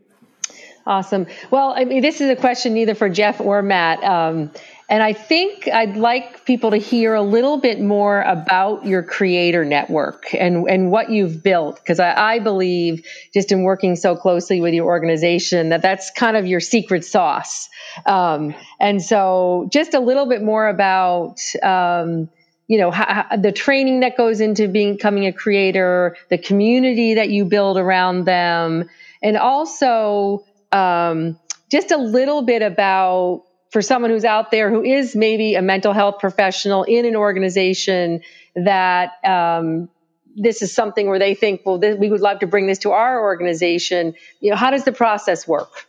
Awesome. 0.86 1.27
Well, 1.50 1.74
I 1.74 1.86
mean, 1.86 2.01
this 2.01 2.20
is 2.20 2.29
a 2.29 2.36
question 2.36 2.74
neither 2.74 2.93
for 2.93 3.08
Jeff 3.08 3.39
or 3.39 3.62
Matt. 3.62 4.03
Um, 4.03 4.51
and 4.94 5.02
I 5.02 5.14
think 5.14 5.68
I'd 5.68 5.98
like 5.98 6.46
people 6.46 6.70
to 6.70 6.78
hear 6.78 7.16
a 7.16 7.22
little 7.24 7.58
bit 7.58 7.82
more 7.82 8.22
about 8.22 8.86
your 8.86 9.02
creator 9.02 9.66
network 9.66 10.36
and, 10.36 10.70
and 10.70 10.92
what 10.92 11.10
you've 11.10 11.42
built. 11.42 11.78
Because 11.78 12.00
I, 12.00 12.36
I, 12.36 12.38
believe, 12.38 13.04
just 13.34 13.52
in 13.52 13.64
working 13.64 13.96
so 13.96 14.16
closely 14.16 14.62
with 14.62 14.76
your 14.76 14.86
organization, 14.86 15.70
that 15.70 15.82
that's 15.82 16.12
kind 16.12 16.38
of 16.38 16.46
your 16.46 16.60
secret 16.60 17.04
sauce. 17.04 17.70
Um, 18.06 18.54
and 18.80 19.02
so, 19.02 19.68
just 19.74 19.96
a 19.96 20.00
little 20.00 20.28
bit 20.28 20.44
more 20.44 20.68
about. 20.68 21.42
Um, 21.64 22.30
you 22.68 22.78
know 22.78 22.92
how, 22.92 23.36
the 23.36 23.52
training 23.52 24.02
that 24.02 24.16
goes 24.16 24.42
into 24.42 24.68
being, 24.68 24.94
becoming 24.94 25.26
a 25.26 25.34
creator 25.34 26.16
the 26.30 26.38
community 26.38 27.16
that 27.16 27.30
you 27.30 27.44
build 27.44 27.78
around 27.78 28.24
them 28.24 28.90
and 29.22 29.38
also 29.38 30.46
um, 30.72 31.38
just 31.70 31.92
a 31.92 31.98
little 31.98 32.44
bit 32.44 32.62
about 32.62 33.44
for 33.74 33.82
someone 33.82 34.12
who's 34.12 34.24
out 34.24 34.51
there 34.51 34.70
who 34.70 34.84
is 34.84 35.15
maybe 35.15 35.56
a 35.56 35.62
mental 35.62 35.94
health 35.94 36.20
professional 36.20 36.84
in 36.84 37.06
an 37.06 37.15
organization 37.15 38.22
that 38.56 39.13
um, 39.25 39.89
this 40.36 40.62
is 40.62 40.72
something 40.72 41.08
where 41.08 41.18
they 41.18 41.34
think, 41.34 41.62
well, 41.65 41.80
we 41.80 42.08
would 42.08 42.22
love 42.22 42.39
to 42.39 42.48
bring 42.48 42.68
this 42.68 42.77
to 42.77 42.92
our 42.92 43.20
organization. 43.20 44.13
You 44.42 44.51
know, 44.51 44.56
how 44.56 44.70
does 44.70 44.84
the 44.84 44.92
process 44.92 45.48
work? 45.48 45.88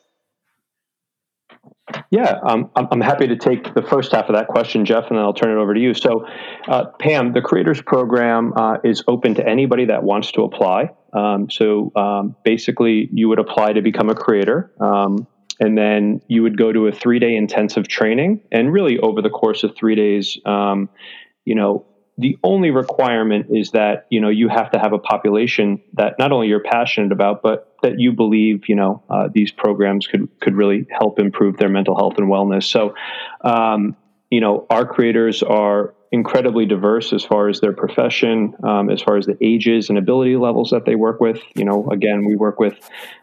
Yeah, 2.10 2.38
um, 2.42 2.70
I'm 2.74 3.02
happy 3.02 3.26
to 3.26 3.36
take 3.36 3.74
the 3.74 3.82
first 3.82 4.12
half 4.12 4.30
of 4.30 4.34
that 4.34 4.48
question, 4.48 4.86
Jeff, 4.86 5.08
and 5.08 5.18
then 5.18 5.24
I'll 5.24 5.34
turn 5.34 5.50
it 5.50 5.60
over 5.60 5.74
to 5.74 5.80
you. 5.80 5.92
So, 5.92 6.26
uh, 6.66 6.86
Pam, 6.98 7.34
the 7.34 7.42
Creators 7.42 7.82
Program 7.82 8.54
uh, 8.56 8.78
is 8.82 9.04
open 9.06 9.34
to 9.34 9.46
anybody 9.46 9.84
that 9.86 10.02
wants 10.02 10.32
to 10.32 10.42
apply. 10.42 10.88
Um, 11.12 11.50
so, 11.50 11.92
um, 11.94 12.34
basically, 12.42 13.10
you 13.12 13.28
would 13.28 13.38
apply 13.38 13.74
to 13.74 13.82
become 13.82 14.08
a 14.08 14.14
creator. 14.14 14.72
And 15.60 15.78
then 15.78 16.20
you 16.28 16.42
would 16.42 16.58
go 16.58 16.72
to 16.72 16.86
a 16.88 16.92
three 16.92 17.18
day 17.18 17.36
intensive 17.36 17.88
training 17.88 18.40
and 18.50 18.72
really 18.72 18.98
over 18.98 19.22
the 19.22 19.30
course 19.30 19.62
of 19.62 19.76
three 19.76 19.94
days 19.94 20.38
um, 20.44 20.88
you 21.44 21.54
know 21.54 21.86
the 22.16 22.38
only 22.44 22.70
requirement 22.70 23.46
is 23.50 23.72
that 23.72 24.06
you 24.10 24.20
know 24.20 24.28
you 24.28 24.48
have 24.48 24.70
to 24.70 24.78
have 24.78 24.92
a 24.92 24.98
population 24.98 25.82
that 25.94 26.14
not 26.18 26.32
only 26.32 26.46
you're 26.48 26.62
passionate 26.62 27.12
about 27.12 27.42
but 27.42 27.74
that 27.82 27.98
you 27.98 28.12
believe 28.12 28.68
you 28.68 28.76
know 28.76 29.02
uh, 29.10 29.28
these 29.32 29.50
programs 29.50 30.06
could 30.06 30.28
could 30.40 30.54
really 30.54 30.86
help 30.90 31.18
improve 31.18 31.56
their 31.56 31.68
mental 31.68 31.96
health 31.96 32.14
and 32.18 32.28
wellness. 32.28 32.64
So 32.64 32.94
um, 33.40 33.96
you 34.30 34.40
know 34.40 34.66
our 34.70 34.86
creators 34.86 35.42
are 35.42 35.94
incredibly 36.14 36.64
diverse 36.64 37.12
as 37.12 37.24
far 37.24 37.48
as 37.48 37.58
their 37.58 37.72
profession, 37.72 38.54
um, 38.62 38.88
as 38.88 39.02
far 39.02 39.16
as 39.16 39.26
the 39.26 39.36
ages 39.40 39.88
and 39.88 39.98
ability 39.98 40.36
levels 40.36 40.70
that 40.70 40.84
they 40.84 40.94
work 40.94 41.20
with. 41.20 41.42
You 41.56 41.64
know, 41.64 41.90
again, 41.90 42.24
we 42.24 42.36
work 42.36 42.60
with 42.60 42.78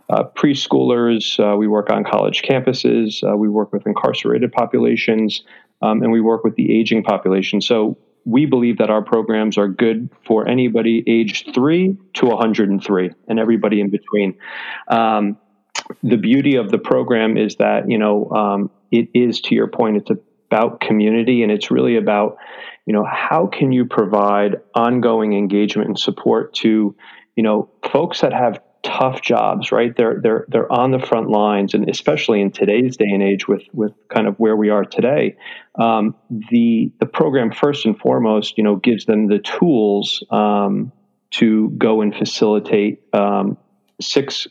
uh, 0.10 0.26
preschoolers, 0.36 1.40
uh, 1.40 1.56
we 1.56 1.70
work 1.70 1.90
on 1.90 2.04
college 2.04 2.42
campuses, 2.42 3.24
uh, 3.24 3.38
we 3.38 3.48
work 3.48 3.72
with 3.72 3.88
incarcerated 3.88 4.52
populations, 4.52 5.42
um, 5.82 6.04
and 6.04 6.12
we 6.12 6.20
work 6.20 6.44
with 6.44 6.56
the 6.56 6.78
aging 6.78 7.02
population. 7.02 7.62
So 7.62 7.98
we 8.26 8.46
believe 8.46 8.78
that 8.80 8.90
our 8.90 9.02
programs 9.02 9.58
are 9.58 9.70
good 9.70 10.10
for 10.28 10.46
anybody 10.46 11.02
aged 11.08 11.54
three 11.56 11.98
to 12.16 12.26
103 12.26 13.10
and 13.30 13.40
everybody 13.40 13.80
in 13.80 13.90
between. 13.90 14.38
Um, 14.90 15.38
the 16.04 16.18
beauty 16.18 16.58
of 16.58 16.72
the 16.72 16.78
program 16.78 17.38
is 17.38 17.56
that, 17.56 17.90
you 17.90 17.98
know, 17.98 18.30
um, 18.32 18.70
it 18.92 19.08
is, 19.14 19.40
to 19.42 19.56
your 19.56 19.68
point, 19.68 19.96
it's 19.96 20.10
about 20.52 20.82
community 20.82 21.44
and 21.44 21.52
it's 21.52 21.72
really 21.72 21.96
about 21.96 22.38
you 22.86 22.94
know 22.94 23.06
how 23.06 23.48
can 23.48 23.72
you 23.72 23.86
provide 23.86 24.58
ongoing 24.76 25.34
engagement 25.34 25.88
and 25.88 25.98
support 25.98 26.54
to 26.54 26.94
you 27.36 27.44
know 27.44 27.70
folks 27.90 28.20
that 28.22 28.34
have 28.34 28.60
tough 28.84 29.22
jobs 29.22 29.72
right? 29.72 29.96
They're 29.96 30.20
they're 30.22 30.46
they're 30.50 30.72
on 30.72 30.92
the 30.92 31.00
front 31.00 31.30
lines 31.30 31.74
and 31.74 31.90
especially 31.90 32.42
in 32.42 32.52
today's 32.52 32.98
day 32.98 33.08
and 33.08 33.24
age 33.24 33.48
with 33.48 33.64
with 33.74 33.94
kind 34.10 34.28
of 34.28 34.36
where 34.40 34.56
we 34.56 34.70
are 34.70 34.84
today 34.84 35.38
um, 35.76 36.16
the 36.50 36.92
the 37.00 37.06
program 37.06 37.52
first 37.52 37.86
and 37.86 37.98
foremost 37.98 38.58
you 38.58 38.64
know 38.64 38.76
gives 38.76 39.06
them 39.06 39.28
the 39.28 39.40
tools 39.40 40.24
um, 40.32 40.92
to 41.30 41.70
go 41.78 42.02
and 42.02 42.14
facilitate 42.16 43.02
um, 43.14 43.58
six 44.02 44.48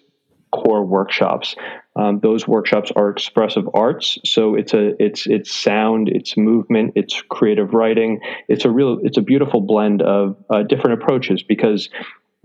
core 0.53 0.85
workshops 0.85 1.57
um, 1.97 2.21
those 2.21 2.47
workshops 2.47 2.93
are 2.95 3.11
expressive 3.11 3.69
arts, 3.75 4.19
so 4.25 4.55
it's 4.55 4.75
a 4.75 4.93
it's 5.03 5.27
it's 5.27 5.53
sound, 5.53 6.09
it's 6.09 6.37
movement, 6.37 6.93
it's 6.95 7.21
creative 7.29 7.75
writing. 7.75 8.21
It's 8.49 8.65
a 8.65 8.71
real 8.71 8.99
it's 9.03 9.19
a 9.19 9.23
beautiful 9.23 9.61
blend 9.61 10.01
of 10.01 10.37
uh, 10.49 10.63
different 10.63 11.03
approaches 11.03 11.43
because 11.43 11.89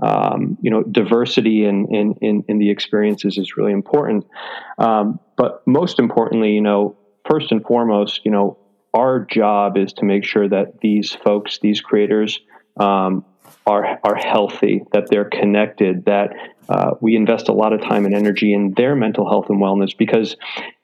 um, 0.02 0.58
you 0.62 0.72
know 0.72 0.82
diversity 0.82 1.64
in, 1.64 1.88
in, 1.94 2.16
in 2.22 2.44
in 2.48 2.58
the 2.58 2.72
experiences 2.72 3.38
is 3.38 3.56
really 3.56 3.72
important. 3.72 4.26
Um, 4.80 5.20
but 5.38 5.62
most 5.68 6.00
importantly, 6.00 6.54
you 6.54 6.62
know, 6.62 6.98
first 7.30 7.52
and 7.52 7.64
foremost, 7.64 8.22
you 8.26 8.32
know, 8.32 8.58
our 8.96 9.20
job 9.20 9.78
is 9.78 9.94
to 9.94 10.06
make 10.06 10.24
sure 10.24 10.50
that 10.50 10.80
these 10.82 11.14
folks, 11.14 11.60
these 11.62 11.82
creators, 11.82 12.40
um, 12.78 13.24
are 13.66 14.00
are 14.04 14.16
healthy, 14.16 14.84
that 14.94 15.10
they're 15.10 15.30
connected, 15.30 16.06
that 16.06 16.34
uh, 16.70 16.92
we 17.02 17.16
invest 17.16 17.50
a 17.50 17.54
lot 17.54 17.74
of 17.74 17.82
time 17.82 18.06
and 18.06 18.14
energy 18.14 18.54
in 18.54 18.74
their 18.74 18.96
mental 18.96 19.28
health 19.28 19.50
and 19.50 19.62
wellness 19.62 19.96
because 19.98 20.36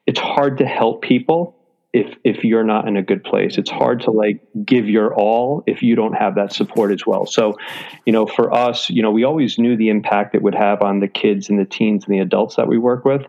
it's 0.05 0.19
hard 0.19 0.57
to 0.59 0.65
help 0.65 1.01
people 1.01 1.55
if 1.93 2.15
if 2.23 2.43
you're 2.43 2.63
not 2.63 2.88
in 2.88 2.95
a 2.95 3.01
good 3.01 3.23
place. 3.23 3.57
It's 3.57 3.69
hard 3.69 4.01
to 4.01 4.11
like 4.11 4.41
give 4.65 4.88
your 4.88 5.13
all 5.13 5.63
if 5.67 5.81
you 5.81 5.95
don't 5.95 6.13
have 6.13 6.35
that 6.35 6.53
support 6.53 6.91
as 6.91 7.05
well. 7.05 7.25
So 7.25 7.57
you 8.05 8.13
know 8.13 8.25
for 8.25 8.53
us 8.53 8.89
you 8.89 9.01
know 9.01 9.11
we 9.11 9.25
always 9.25 9.59
knew 9.59 9.75
the 9.75 9.89
impact 9.89 10.33
it 10.33 10.41
would 10.41 10.55
have 10.55 10.81
on 10.81 11.00
the 11.00 11.07
kids 11.07 11.50
and 11.50 11.59
the 11.59 11.65
teens 11.65 12.05
and 12.05 12.13
the 12.13 12.19
adults 12.19 12.55
that 12.55 12.67
we 12.67 12.77
work 12.77 13.03
with. 13.05 13.23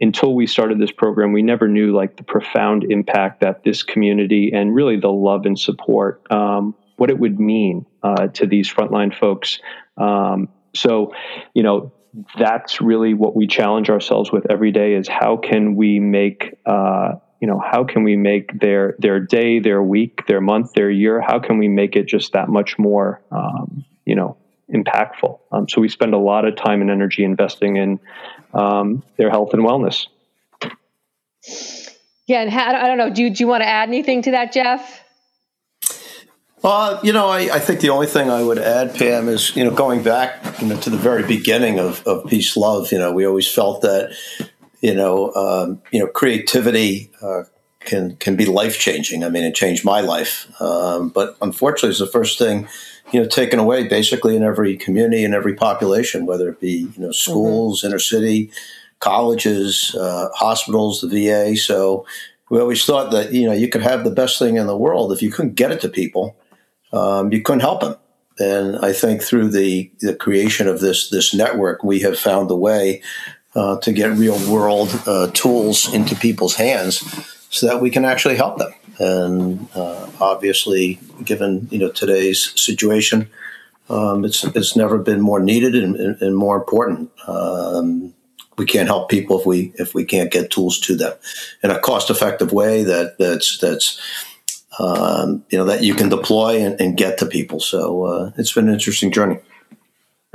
Until 0.00 0.34
we 0.34 0.46
started 0.46 0.78
this 0.78 0.92
program 0.92 1.32
we 1.32 1.42
never 1.42 1.66
knew 1.66 1.94
like 1.94 2.16
the 2.16 2.22
profound 2.22 2.84
impact 2.84 3.40
that 3.40 3.64
this 3.64 3.82
community 3.82 4.52
and 4.54 4.74
really 4.74 4.98
the 4.98 5.12
love 5.12 5.46
and 5.46 5.58
support 5.58 6.22
um, 6.30 6.74
what 6.96 7.10
it 7.10 7.18
would 7.18 7.38
mean 7.38 7.86
uh, 8.02 8.28
to 8.28 8.46
these 8.46 8.72
frontline 8.72 9.16
folks. 9.16 9.58
Um, 9.96 10.48
so, 10.74 11.14
you 11.54 11.62
know, 11.62 11.92
that's 12.38 12.80
really 12.80 13.14
what 13.14 13.34
we 13.34 13.46
challenge 13.46 13.90
ourselves 13.90 14.30
with 14.30 14.50
every 14.50 14.72
day 14.72 14.94
is 14.94 15.08
how 15.08 15.36
can 15.36 15.74
we 15.74 15.98
make 15.98 16.56
uh, 16.64 17.14
you 17.40 17.48
know 17.48 17.60
how 17.60 17.84
can 17.84 18.04
we 18.04 18.16
make 18.16 18.58
their 18.60 18.94
their 19.00 19.18
day 19.18 19.58
their 19.58 19.82
week 19.82 20.24
their 20.28 20.40
month 20.40 20.72
their 20.74 20.88
year 20.88 21.20
how 21.20 21.40
can 21.40 21.58
we 21.58 21.66
make 21.66 21.96
it 21.96 22.06
just 22.06 22.32
that 22.32 22.48
much 22.48 22.78
more 22.78 23.20
um, 23.32 23.84
you 24.06 24.14
know 24.14 24.36
impactful? 24.72 25.38
Um, 25.52 25.68
so 25.68 25.80
we 25.80 25.88
spend 25.88 26.14
a 26.14 26.18
lot 26.18 26.46
of 26.46 26.56
time 26.56 26.80
and 26.80 26.90
energy 26.90 27.24
investing 27.24 27.76
in 27.76 28.00
um, 28.52 29.02
their 29.16 29.30
health 29.30 29.52
and 29.52 29.62
wellness. 29.62 30.06
Yeah 32.26 32.40
and 32.40 32.50
i 32.50 32.86
don't 32.88 32.96
know 32.96 33.10
do, 33.10 33.28
do 33.28 33.44
you 33.44 33.46
want 33.46 33.62
to 33.62 33.68
add 33.68 33.88
anything 33.88 34.22
to 34.22 34.30
that 34.30 34.50
jeff 34.50 35.03
uh, 36.64 36.98
you 37.02 37.12
know, 37.12 37.28
I, 37.28 37.40
I, 37.40 37.58
think 37.58 37.80
the 37.80 37.90
only 37.90 38.06
thing 38.06 38.30
I 38.30 38.42
would 38.42 38.58
add, 38.58 38.94
Pam, 38.94 39.28
is 39.28 39.54
you 39.54 39.64
know 39.64 39.70
going 39.70 40.02
back 40.02 40.62
you 40.62 40.68
know 40.68 40.78
to 40.78 40.88
the 40.88 40.96
very 40.96 41.22
beginning 41.22 41.78
of, 41.78 42.02
of 42.06 42.26
peace 42.26 42.56
love. 42.56 42.90
You 42.90 42.98
know, 42.98 43.12
we 43.12 43.26
always 43.26 43.46
felt 43.52 43.82
that 43.82 44.16
you 44.80 44.94
know 44.94 45.30
um, 45.34 45.82
you 45.92 46.00
know 46.00 46.06
creativity 46.06 47.10
uh, 47.20 47.42
can 47.80 48.16
can 48.16 48.34
be 48.34 48.46
life 48.46 48.78
changing. 48.78 49.24
I 49.24 49.28
mean, 49.28 49.44
it 49.44 49.54
changed 49.54 49.84
my 49.84 50.00
life, 50.00 50.50
um, 50.58 51.10
but 51.10 51.36
unfortunately, 51.42 51.90
it's 51.90 51.98
the 51.98 52.06
first 52.06 52.38
thing 52.38 52.66
you 53.12 53.20
know 53.20 53.28
taken 53.28 53.58
away 53.58 53.86
basically 53.86 54.34
in 54.34 54.42
every 54.42 54.74
community 54.78 55.22
and 55.22 55.34
every 55.34 55.54
population, 55.54 56.24
whether 56.24 56.48
it 56.48 56.60
be 56.60 56.88
you 56.96 57.02
know 57.02 57.12
schools, 57.12 57.80
mm-hmm. 57.80 57.88
inner 57.88 57.98
city, 57.98 58.50
colleges, 59.00 59.94
uh, 60.00 60.30
hospitals, 60.34 61.02
the 61.02 61.08
VA. 61.08 61.56
So 61.58 62.06
we 62.48 62.58
always 62.58 62.86
thought 62.86 63.10
that 63.10 63.34
you 63.34 63.46
know 63.46 63.52
you 63.52 63.68
could 63.68 63.82
have 63.82 64.02
the 64.02 64.10
best 64.10 64.38
thing 64.38 64.56
in 64.56 64.66
the 64.66 64.78
world 64.78 65.12
if 65.12 65.20
you 65.20 65.30
couldn't 65.30 65.56
get 65.56 65.70
it 65.70 65.82
to 65.82 65.90
people 65.90 66.36
um, 66.94 67.32
you 67.32 67.42
couldn't 67.42 67.60
help 67.60 67.80
them. 67.80 67.96
And 68.38 68.78
I 68.78 68.92
think 68.92 69.22
through 69.22 69.50
the, 69.50 69.90
the 70.00 70.14
creation 70.14 70.66
of 70.66 70.80
this 70.80 71.10
this 71.10 71.34
network, 71.34 71.84
we 71.84 72.00
have 72.00 72.18
found 72.18 72.50
a 72.50 72.56
way 72.56 73.02
uh, 73.54 73.78
to 73.80 73.92
get 73.92 74.16
real 74.16 74.38
world 74.50 74.90
uh, 75.06 75.30
tools 75.32 75.92
into 75.92 76.16
people's 76.16 76.56
hands 76.56 76.98
so 77.50 77.66
that 77.66 77.80
we 77.80 77.90
can 77.90 78.04
actually 78.04 78.36
help 78.36 78.58
them. 78.58 78.72
And 78.98 79.68
uh, 79.74 80.08
obviously, 80.20 80.98
given 81.22 81.68
you 81.70 81.78
know 81.78 81.90
today's 81.90 82.52
situation, 82.60 83.30
um, 83.88 84.24
it's 84.24 84.42
it's 84.44 84.74
never 84.74 84.98
been 84.98 85.20
more 85.20 85.40
needed 85.40 85.76
and, 85.76 85.96
and 85.96 86.36
more 86.36 86.56
important. 86.56 87.10
Um, 87.28 88.14
we 88.56 88.66
can't 88.66 88.88
help 88.88 89.08
people 89.08 89.38
if 89.38 89.46
we 89.46 89.72
if 89.76 89.94
we 89.94 90.04
can't 90.04 90.30
get 90.30 90.50
tools 90.50 90.78
to 90.80 90.96
them 90.96 91.12
in 91.62 91.70
a 91.70 91.78
cost 91.78 92.10
effective 92.10 92.52
way 92.52 92.82
that 92.84 93.18
that's 93.18 93.58
that's 93.58 94.00
um, 94.78 95.44
you 95.50 95.58
know 95.58 95.64
that 95.64 95.82
you 95.82 95.94
can 95.94 96.08
deploy 96.08 96.64
and, 96.64 96.80
and 96.80 96.96
get 96.96 97.18
to 97.18 97.26
people. 97.26 97.60
So 97.60 98.04
uh, 98.04 98.32
it's 98.36 98.52
been 98.52 98.68
an 98.68 98.74
interesting 98.74 99.12
journey. 99.12 99.38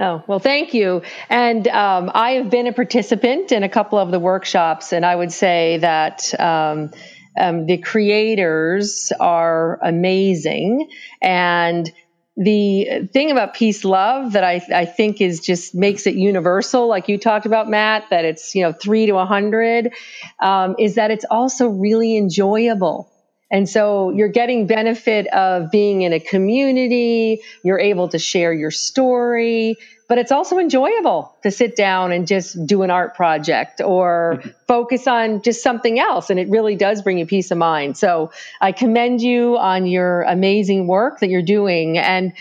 Oh, 0.01 0.24
well, 0.27 0.39
thank 0.39 0.74
you. 0.74 1.01
And 1.29 1.67
um, 1.67 2.10
I 2.13 2.31
have 2.31 2.50
been 2.50 2.67
a 2.67 2.74
participant 2.74 3.51
in 3.51 3.63
a 3.63 3.69
couple 3.69 4.00
of 4.00 4.12
the 4.12 4.19
workshops, 4.19 4.93
and 4.93 5.05
I 5.05 5.13
would 5.13 5.31
say 5.34 5.77
that 5.79 6.39
um, 6.39 6.91
um, 7.38 7.65
the 7.65 7.79
creators 7.79 9.12
are 9.19 9.77
amazing. 9.84 10.89
And 11.22 11.91
the 12.38 13.10
thing 13.12 13.31
about 13.31 13.53
peace 13.53 13.84
love 13.84 14.31
that 14.31 14.46
I, 14.46 14.62
I 14.74 14.86
think 14.86 15.19
is 15.19 15.41
just 15.41 15.75
makes 15.75 16.08
it 16.08 16.15
universal, 16.15 16.88
like 16.88 17.10
you 17.10 17.17
talked 17.17 17.46
about, 17.46 17.69
Matt, 17.69 18.05
that 18.12 18.24
it's, 18.24 18.55
you 18.55 18.63
know, 18.63 18.72
three 18.72 19.08
to 19.08 19.17
a 19.17 19.25
hundred, 19.25 19.91
um, 20.39 20.75
is 20.79 20.96
that 20.96 21.12
it's 21.12 21.25
also 21.29 21.67
really 21.67 22.15
enjoyable. 22.15 23.12
And 23.51 23.67
so 23.67 24.11
you're 24.11 24.29
getting 24.29 24.67
benefit 24.67 25.27
of 25.27 25.71
being 25.71 26.03
in 26.03 26.13
a 26.13 26.19
community. 26.19 27.41
You're 27.63 27.79
able 27.79 28.09
to 28.09 28.19
share 28.19 28.53
your 28.53 28.71
story 28.71 29.77
but 30.09 30.17
it's 30.17 30.31
also 30.31 30.57
enjoyable 30.57 31.37
to 31.43 31.51
sit 31.51 31.75
down 31.75 32.11
and 32.11 32.27
just 32.27 32.65
do 32.65 32.81
an 32.81 32.89
art 32.89 33.15
project 33.15 33.79
or 33.79 34.41
focus 34.67 35.07
on 35.07 35.43
just 35.43 35.61
something 35.61 35.99
else. 35.99 36.31
And 36.31 36.39
it 36.39 36.49
really 36.49 36.75
does 36.75 37.03
bring 37.03 37.19
you 37.19 37.27
peace 37.27 37.51
of 37.51 37.59
mind. 37.59 37.95
So 37.95 38.31
I 38.59 38.71
commend 38.71 39.21
you 39.21 39.55
on 39.57 39.85
your 39.85 40.23
amazing 40.23 40.87
work 40.87 41.19
that 41.19 41.29
you're 41.29 41.43
doing. 41.43 41.99
And 41.99 42.33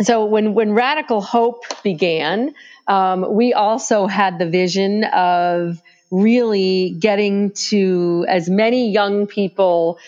so 0.00 0.24
when, 0.24 0.54
when 0.54 0.72
Radical 0.72 1.20
Hope 1.20 1.62
began, 1.84 2.54
um, 2.88 3.34
we 3.34 3.52
also 3.52 4.06
had 4.06 4.38
the 4.38 4.48
vision 4.48 5.04
of 5.04 5.80
really 6.12 6.94
getting 7.00 7.52
to 7.52 8.24
as 8.28 8.48
many 8.48 8.92
young 8.92 9.26
people 9.26 9.98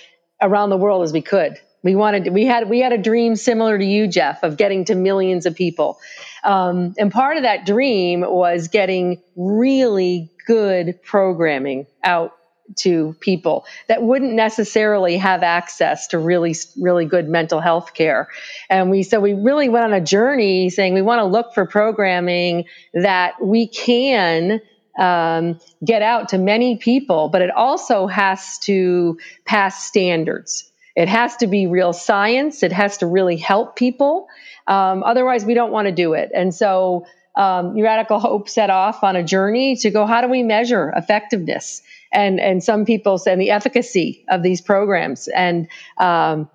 around 0.41 0.69
the 0.71 0.77
world 0.77 1.03
as 1.03 1.13
we 1.13 1.23
could. 1.23 1.59
We 1.83 1.97
wanted, 1.97 2.33
we 2.33 2.45
had, 2.45 2.69
we 2.69 2.81
had 2.81 2.93
a 2.93 2.99
dream 2.99 3.37
similar 3.37 3.77
to 3.77 3.85
you, 3.85 4.07
Jeff, 4.07 4.43
of 4.43 4.57
getting 4.57 4.85
to 4.87 4.95
millions 4.95 5.47
of 5.47 5.55
people. 5.55 5.99
Um, 6.45 6.95
and 6.99 7.11
part 7.11 7.37
of 7.39 7.43
that 7.43 7.67
dream 7.67 8.21
was 8.21 8.69
getting 8.69 9.23
really 9.35 10.31
good 10.47 11.03
programming 11.03 11.87
out 12.03 12.33
to 12.77 13.15
people 13.21 13.67
that 13.89 14.03
wouldn't 14.03 14.33
necessarily 14.33 15.19
have 15.19 15.43
access 15.43 16.09
to 16.09 16.19
really 16.19 16.55
really 16.81 17.05
good 17.05 17.29
mental 17.29 17.61
health 17.61 17.93
care 17.93 18.29
and 18.71 18.91
we 18.91 19.03
so 19.03 19.21
we 19.21 19.35
really 19.35 19.69
went 19.69 19.85
on 19.85 19.93
a 19.93 20.01
journey 20.01 20.71
saying 20.71 20.95
we 20.95 21.03
want 21.03 21.19
to 21.19 21.27
look 21.27 21.53
for 21.53 21.67
programming 21.67 22.65
that 22.95 23.35
we 23.43 23.69
can 23.69 24.63
um, 24.99 25.59
get 25.85 26.03
out 26.03 26.31
to 26.31 26.39
many 26.39 26.77
people 26.77 27.29
but 27.29 27.43
it 27.43 27.51
also 27.51 28.07
has 28.07 28.59
to 28.59 29.19
pass 29.45 29.85
standards 29.85 30.71
it 30.97 31.09
has 31.09 31.37
to 31.37 31.47
be 31.47 31.67
real 31.67 31.93
science 31.93 32.63
it 32.63 32.73
has 32.73 32.99
to 32.99 33.07
really 33.07 33.37
help 33.37 33.77
people 33.77 34.29
um, 34.67 35.03
otherwise, 35.03 35.45
we 35.45 35.55
don't 35.55 35.73
want 35.73 35.87
to 35.87 35.93
do 35.93 36.15
it. 36.15 36.31
And 36.35 36.55
so, 36.55 37.07
um, 37.37 37.79
Radical 37.79 38.21
Hope 38.21 38.49
set 38.49 38.71
off 38.71 39.03
on 39.03 39.17
a 39.17 39.23
journey 39.23 39.77
to 39.77 39.91
go, 39.91 40.07
how 40.07 40.21
do 40.21 40.29
we 40.29 40.43
measure 40.43 40.93
effectiveness? 40.97 41.83
And, 42.13 42.39
and 42.39 42.63
some 42.63 42.85
people 42.85 43.19
say 43.19 43.35
the 43.35 43.51
efficacy 43.51 44.25
of 44.29 44.43
these 44.43 44.61
programs. 44.61 45.27
And 45.27 45.69
um, 45.99 46.49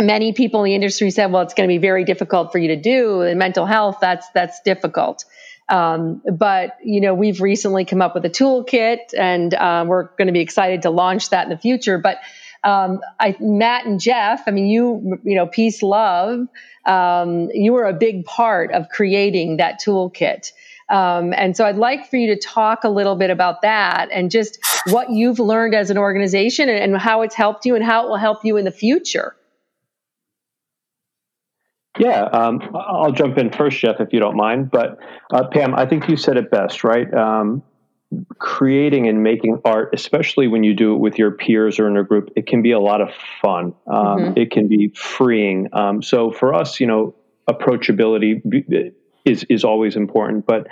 many 0.00 0.34
people 0.34 0.62
in 0.62 0.66
the 0.66 0.74
industry 0.74 1.10
said, 1.10 1.32
well, 1.32 1.42
it's 1.42 1.54
going 1.54 1.68
to 1.68 1.72
be 1.72 1.78
very 1.78 2.04
difficult 2.04 2.52
for 2.52 2.58
you 2.58 2.68
to 2.68 2.76
do. 2.76 3.22
In 3.22 3.38
mental 3.38 3.64
health, 3.64 3.96
that's, 4.00 4.28
that's 4.34 4.60
difficult. 4.60 5.24
Um, 5.70 6.20
but 6.32 6.76
you 6.84 7.00
know, 7.00 7.14
we've 7.14 7.40
recently 7.40 7.84
come 7.84 8.02
up 8.02 8.14
with 8.14 8.24
a 8.24 8.30
toolkit, 8.30 9.14
and 9.16 9.54
uh, 9.54 9.84
we're 9.86 10.04
going 10.16 10.26
to 10.26 10.32
be 10.32 10.40
excited 10.40 10.82
to 10.82 10.90
launch 10.90 11.30
that 11.30 11.44
in 11.44 11.50
the 11.50 11.58
future. 11.58 11.98
But 11.98 12.18
um, 12.64 13.00
I, 13.18 13.36
Matt 13.40 13.86
and 13.86 14.00
Jeff, 14.00 14.42
I 14.46 14.50
mean, 14.50 14.66
you, 14.66 15.18
you 15.24 15.36
know, 15.36 15.46
peace, 15.46 15.82
love, 15.82 16.46
um, 16.84 17.48
you 17.54 17.72
were 17.72 17.86
a 17.86 17.94
big 17.94 18.24
part 18.24 18.72
of 18.72 18.88
creating 18.88 19.58
that 19.58 19.80
toolkit. 19.80 20.52
Um, 20.90 21.32
and 21.32 21.56
so 21.56 21.64
I'd 21.64 21.76
like 21.76 22.10
for 22.10 22.16
you 22.16 22.34
to 22.34 22.40
talk 22.40 22.82
a 22.82 22.88
little 22.88 23.14
bit 23.14 23.30
about 23.30 23.62
that 23.62 24.08
and 24.12 24.30
just 24.30 24.58
what 24.88 25.10
you've 25.10 25.38
learned 25.38 25.74
as 25.74 25.90
an 25.90 25.98
organization 25.98 26.68
and, 26.68 26.92
and 26.92 27.00
how 27.00 27.22
it's 27.22 27.36
helped 27.36 27.64
you 27.64 27.76
and 27.76 27.84
how 27.84 28.04
it 28.06 28.08
will 28.08 28.16
help 28.16 28.44
you 28.44 28.56
in 28.56 28.64
the 28.64 28.72
future. 28.72 29.36
Yeah, 32.00 32.24
um, 32.24 32.60
I'll 32.74 33.12
jump 33.12 33.36
in 33.36 33.50
first, 33.50 33.78
Jeff, 33.78 34.00
if 34.00 34.12
you 34.12 34.20
don't 34.20 34.36
mind. 34.36 34.70
But 34.70 34.98
uh, 35.30 35.48
Pam, 35.48 35.74
I 35.74 35.86
think 35.86 36.08
you 36.08 36.16
said 36.16 36.36
it 36.36 36.50
best, 36.50 36.82
right? 36.82 37.12
Um, 37.12 37.62
creating 38.38 39.06
and 39.06 39.22
making 39.22 39.60
art, 39.64 39.90
especially 39.92 40.48
when 40.48 40.64
you 40.64 40.74
do 40.74 40.94
it 40.94 40.98
with 40.98 41.18
your 41.18 41.30
peers 41.30 41.78
or 41.78 41.86
in 41.86 41.96
a 41.96 42.02
group, 42.02 42.30
it 42.36 42.46
can 42.46 42.62
be 42.62 42.72
a 42.72 42.80
lot 42.80 43.00
of 43.00 43.10
fun. 43.40 43.74
Um, 43.86 44.04
mm-hmm. 44.18 44.38
It 44.38 44.50
can 44.50 44.66
be 44.66 44.88
freeing. 44.96 45.68
Um, 45.72 46.02
so 46.02 46.32
for 46.32 46.54
us, 46.54 46.80
you 46.80 46.86
know, 46.86 47.14
approachability 47.48 48.42
is 49.24 49.44
is 49.48 49.64
always 49.64 49.96
important, 49.96 50.46
but 50.46 50.66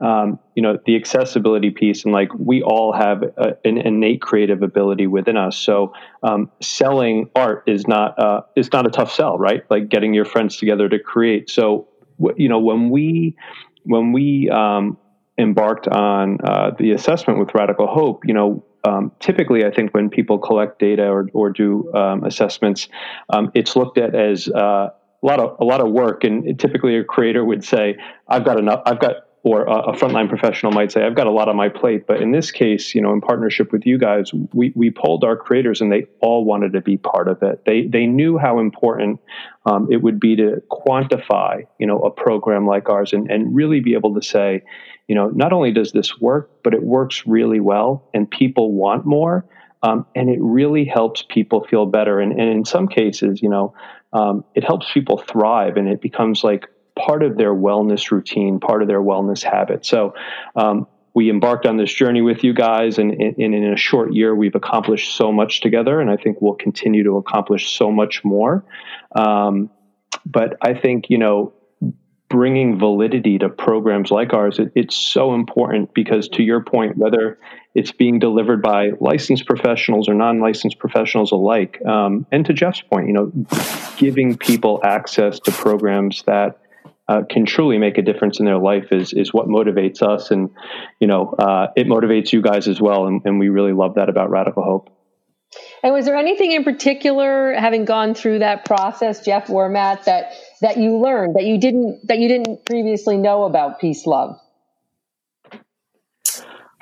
um, 0.00 0.38
you 0.54 0.62
know 0.62 0.78
the 0.86 0.96
accessibility 0.96 1.70
piece 1.70 2.04
and 2.04 2.12
like 2.12 2.28
we 2.34 2.62
all 2.62 2.92
have 2.92 3.22
a, 3.22 3.56
an 3.64 3.78
innate 3.78 4.22
creative 4.22 4.62
ability 4.62 5.06
within 5.06 5.36
us. 5.36 5.56
So 5.56 5.92
um, 6.22 6.50
selling 6.60 7.30
art 7.34 7.64
is 7.66 7.86
not 7.86 8.18
uh, 8.18 8.42
not 8.72 8.86
a 8.86 8.90
tough 8.90 9.12
sell, 9.12 9.38
right? 9.38 9.62
Like 9.70 9.88
getting 9.88 10.14
your 10.14 10.24
friends 10.24 10.56
together 10.56 10.88
to 10.88 10.98
create. 10.98 11.50
So 11.50 11.88
you 12.36 12.48
know 12.48 12.58
when 12.58 12.90
we 12.90 13.36
when 13.84 14.12
we 14.12 14.48
um, 14.50 14.98
embarked 15.38 15.88
on 15.88 16.38
uh, 16.44 16.70
the 16.78 16.92
assessment 16.92 17.38
with 17.38 17.54
Radical 17.54 17.86
Hope, 17.86 18.24
you 18.26 18.34
know, 18.34 18.64
um, 18.84 19.12
typically 19.20 19.64
I 19.64 19.70
think 19.70 19.92
when 19.92 20.08
people 20.08 20.38
collect 20.38 20.78
data 20.78 21.06
or, 21.06 21.28
or 21.32 21.50
do 21.50 21.92
um, 21.94 22.24
assessments, 22.24 22.88
um, 23.28 23.50
it's 23.54 23.76
looked 23.76 23.98
at 23.98 24.14
as 24.14 24.48
uh, 24.48 24.90
a 25.22 25.26
lot 25.26 25.38
of 25.38 25.56
a 25.60 25.64
lot 25.64 25.80
of 25.80 25.90
work, 25.90 26.24
and 26.24 26.58
typically 26.58 26.96
a 26.96 27.04
creator 27.04 27.44
would 27.44 27.64
say, 27.64 27.96
"I've 28.26 28.44
got 28.44 28.58
enough. 28.58 28.82
I've 28.86 29.00
got." 29.00 29.16
Or 29.42 29.62
a, 29.62 29.94
frontline 29.94 30.28
professional 30.28 30.70
might 30.70 30.92
say, 30.92 31.02
"I've 31.02 31.14
got 31.14 31.26
a 31.26 31.30
lot 31.30 31.48
on 31.48 31.56
my 31.56 31.70
plate." 31.70 32.06
But 32.06 32.20
in 32.20 32.30
this 32.30 32.50
case, 32.50 32.94
you 32.94 33.00
know, 33.00 33.14
in 33.14 33.22
partnership 33.22 33.72
with 33.72 33.86
you 33.86 33.96
guys, 33.96 34.30
we 34.52 34.70
we 34.76 34.90
polled 34.90 35.24
our 35.24 35.34
creators, 35.34 35.80
and 35.80 35.90
they 35.90 36.04
all 36.20 36.44
wanted 36.44 36.74
to 36.74 36.82
be 36.82 36.98
part 36.98 37.26
of 37.26 37.42
it. 37.42 37.64
They 37.64 37.86
they 37.86 38.04
knew 38.06 38.36
how 38.36 38.58
important 38.58 39.18
um, 39.64 39.88
it 39.90 40.02
would 40.02 40.20
be 40.20 40.36
to 40.36 40.62
quantify, 40.70 41.66
you 41.78 41.86
know, 41.86 42.00
a 42.00 42.10
program 42.10 42.66
like 42.66 42.90
ours, 42.90 43.14
and 43.14 43.30
and 43.30 43.54
really 43.54 43.80
be 43.80 43.94
able 43.94 44.14
to 44.14 44.22
say, 44.22 44.62
you 45.10 45.16
know, 45.16 45.28
not 45.30 45.52
only 45.52 45.72
does 45.72 45.90
this 45.90 46.20
work, 46.20 46.62
but 46.62 46.72
it 46.72 46.84
works 46.84 47.26
really 47.26 47.58
well 47.58 48.08
and 48.14 48.30
people 48.30 48.72
want 48.72 49.04
more. 49.04 49.44
Um, 49.82 50.06
and 50.14 50.30
it 50.30 50.38
really 50.40 50.84
helps 50.84 51.24
people 51.28 51.64
feel 51.64 51.84
better. 51.84 52.20
And, 52.20 52.30
and 52.38 52.48
in 52.48 52.64
some 52.64 52.86
cases, 52.86 53.42
you 53.42 53.48
know, 53.48 53.74
um, 54.12 54.44
it 54.54 54.62
helps 54.62 54.86
people 54.92 55.18
thrive 55.18 55.76
and 55.76 55.88
it 55.88 56.00
becomes 56.00 56.44
like 56.44 56.68
part 56.96 57.22
of 57.22 57.36
their 57.36 57.54
wellness 57.54 58.10
routine, 58.10 58.60
part 58.60 58.82
of 58.82 58.88
their 58.88 59.00
wellness 59.00 59.42
habit. 59.42 59.84
So, 59.86 60.14
um, 60.56 60.86
we 61.14 61.28
embarked 61.28 61.66
on 61.66 61.76
this 61.76 61.92
journey 61.92 62.22
with 62.22 62.44
you 62.44 62.54
guys, 62.54 62.98
and, 62.98 63.12
and, 63.12 63.54
in 63.54 63.72
a 63.72 63.76
short 63.76 64.12
year, 64.12 64.34
we've 64.34 64.54
accomplished 64.54 65.16
so 65.16 65.32
much 65.32 65.60
together, 65.60 66.00
and 66.00 66.08
I 66.08 66.16
think 66.16 66.40
we'll 66.40 66.54
continue 66.54 67.02
to 67.04 67.16
accomplish 67.16 67.76
so 67.76 67.90
much 67.90 68.24
more. 68.24 68.64
Um, 69.14 69.70
but 70.24 70.56
I 70.62 70.74
think, 70.74 71.10
you 71.10 71.18
know, 71.18 71.52
bringing 72.28 72.78
validity 72.78 73.38
to 73.38 73.48
programs 73.48 74.12
like 74.12 74.32
ours, 74.32 74.60
it, 74.60 74.70
it's 74.76 74.96
so 74.96 75.34
important 75.34 75.92
because, 75.94 76.28
to 76.28 76.42
your 76.44 76.62
point, 76.62 76.96
whether 76.96 77.38
it's 77.74 77.90
being 77.90 78.20
delivered 78.20 78.62
by 78.62 78.90
licensed 79.00 79.46
professionals 79.46 80.08
or 80.08 80.14
non-licensed 80.14 80.78
professionals 80.78 81.32
alike, 81.32 81.84
um, 81.86 82.24
and 82.30 82.46
to 82.46 82.52
Jeff's 82.52 82.82
point, 82.82 83.08
you 83.08 83.12
know, 83.12 83.32
giving 83.96 84.36
people 84.36 84.80
access 84.84 85.40
to 85.40 85.50
programs 85.50 86.22
that 86.22 86.60
uh, 87.10 87.22
can 87.28 87.44
truly 87.44 87.76
make 87.76 87.98
a 87.98 88.02
difference 88.02 88.38
in 88.38 88.46
their 88.46 88.58
life 88.58 88.92
is 88.92 89.12
is 89.12 89.34
what 89.34 89.48
motivates 89.48 90.00
us, 90.00 90.30
and 90.30 90.50
you 91.00 91.08
know, 91.08 91.34
uh, 91.38 91.66
it 91.74 91.88
motivates 91.88 92.32
you 92.32 92.40
guys 92.40 92.68
as 92.68 92.80
well, 92.80 93.06
and, 93.06 93.22
and 93.24 93.40
we 93.40 93.48
really 93.48 93.72
love 93.72 93.96
that 93.96 94.08
about 94.08 94.30
Radical 94.30 94.62
Hope. 94.62 94.90
And 95.82 95.92
was 95.92 96.04
there 96.04 96.16
anything 96.16 96.52
in 96.52 96.62
particular, 96.62 97.52
having 97.54 97.84
gone 97.84 98.14
through 98.14 98.38
that 98.38 98.64
process, 98.64 99.24
Jeff 99.24 99.50
or 99.50 99.68
Matt, 99.68 100.04
that 100.04 100.34
that 100.60 100.76
you 100.76 100.98
learned 100.98 101.34
that 101.34 101.44
you 101.44 101.58
didn't 101.58 102.06
that 102.06 102.18
you 102.18 102.28
didn't 102.28 102.64
previously 102.64 103.16
know 103.16 103.42
about 103.42 103.80
peace 103.80 104.06
love? 104.06 104.38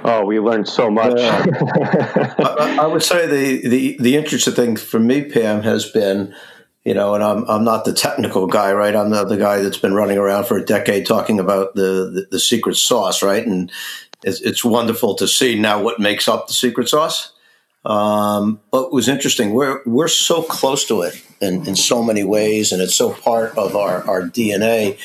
Oh, 0.04 0.26
we 0.26 0.38
learned 0.40 0.68
so 0.68 0.90
much. 0.90 1.14
I, 1.18 2.78
I, 2.82 2.86
would 2.86 3.02
say 3.02 3.26
the, 3.26 3.66
the 3.66 3.96
the 3.98 4.16
interesting 4.16 4.52
thing 4.52 4.76
for 4.76 5.00
me, 5.00 5.24
Pam, 5.24 5.62
has 5.62 5.90
been, 5.90 6.34
you 6.88 6.94
know, 6.94 7.14
and 7.14 7.22
I'm 7.22 7.44
I'm 7.50 7.64
not 7.64 7.84
the 7.84 7.92
technical 7.92 8.46
guy, 8.46 8.72
right? 8.72 8.96
I'm 8.96 9.10
the, 9.10 9.36
guy 9.36 9.58
that's 9.60 9.76
been 9.76 9.92
running 9.92 10.16
around 10.16 10.44
for 10.44 10.56
a 10.56 10.64
decade 10.64 11.04
talking 11.04 11.38
about 11.38 11.74
the 11.74 12.10
the, 12.10 12.28
the 12.30 12.40
secret 12.40 12.76
sauce, 12.76 13.22
right? 13.22 13.46
And 13.46 13.70
it's, 14.24 14.40
it's 14.40 14.64
wonderful 14.64 15.14
to 15.16 15.28
see 15.28 15.60
now 15.60 15.82
what 15.82 16.00
makes 16.00 16.28
up 16.28 16.46
the 16.46 16.54
secret 16.54 16.88
sauce. 16.88 17.34
Um, 17.84 18.62
but 18.72 18.86
it 18.86 18.92
was 18.94 19.06
interesting. 19.06 19.52
We're 19.52 19.82
we're 19.84 20.08
so 20.08 20.42
close 20.42 20.86
to 20.86 21.02
it 21.02 21.22
in, 21.42 21.66
in 21.66 21.76
so 21.76 22.02
many 22.02 22.24
ways, 22.24 22.72
and 22.72 22.80
it's 22.80 22.96
so 22.96 23.12
part 23.12 23.58
of 23.58 23.76
our, 23.76 24.02
our 24.08 24.22
DNA 24.22 24.98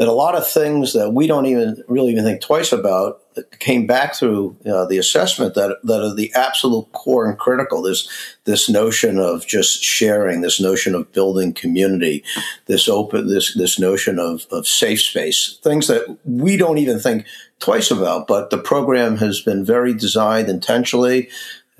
that 0.00 0.08
a 0.08 0.12
lot 0.12 0.34
of 0.34 0.48
things 0.48 0.94
that 0.94 1.10
we 1.10 1.26
don't 1.26 1.44
even 1.44 1.84
really 1.86 2.12
even 2.12 2.24
think 2.24 2.40
twice 2.40 2.72
about 2.72 3.20
came 3.58 3.86
back 3.86 4.14
through 4.14 4.56
know, 4.64 4.88
the 4.88 4.96
assessment 4.96 5.54
that 5.54 5.76
that 5.84 6.00
are 6.02 6.14
the 6.14 6.32
absolute 6.34 6.90
core 6.92 7.28
and 7.28 7.38
critical. 7.38 7.82
This 7.82 8.08
this 8.44 8.70
notion 8.70 9.18
of 9.18 9.46
just 9.46 9.84
sharing, 9.84 10.40
this 10.40 10.58
notion 10.58 10.94
of 10.94 11.12
building 11.12 11.52
community, 11.52 12.24
this 12.64 12.88
open 12.88 13.28
this 13.28 13.54
this 13.54 13.78
notion 13.78 14.18
of, 14.18 14.46
of 14.50 14.66
safe 14.66 15.02
space, 15.02 15.58
things 15.62 15.86
that 15.88 16.16
we 16.24 16.56
don't 16.56 16.78
even 16.78 16.98
think 16.98 17.26
twice 17.58 17.90
about. 17.90 18.26
But 18.26 18.48
the 18.48 18.56
program 18.56 19.18
has 19.18 19.42
been 19.42 19.66
very 19.66 19.92
designed 19.92 20.48
intentionally 20.48 21.28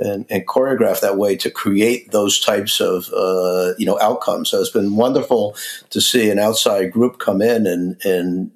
and, 0.00 0.26
and 0.30 0.46
choreographed 0.46 1.00
that 1.00 1.16
way 1.16 1.36
to 1.36 1.50
create 1.50 2.10
those 2.10 2.40
types 2.40 2.80
of 2.80 3.10
uh, 3.12 3.74
you 3.78 3.86
know 3.86 3.98
outcomes. 4.00 4.50
So 4.50 4.60
it's 4.60 4.70
been 4.70 4.96
wonderful 4.96 5.56
to 5.90 6.00
see 6.00 6.30
an 6.30 6.38
outside 6.38 6.90
group 6.90 7.18
come 7.18 7.42
in 7.42 7.66
and 7.66 7.96
and 8.04 8.50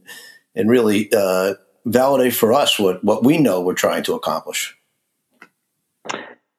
and 0.55 0.71
really 0.71 1.11
uh, 1.13 1.55
validate 1.85 2.35
for 2.35 2.53
us 2.53 2.79
what 2.79 3.05
what 3.05 3.25
we 3.25 3.39
know 3.39 3.61
we're 3.61 3.75
trying 3.75 4.03
to 4.05 4.15
accomplish. 4.15 4.77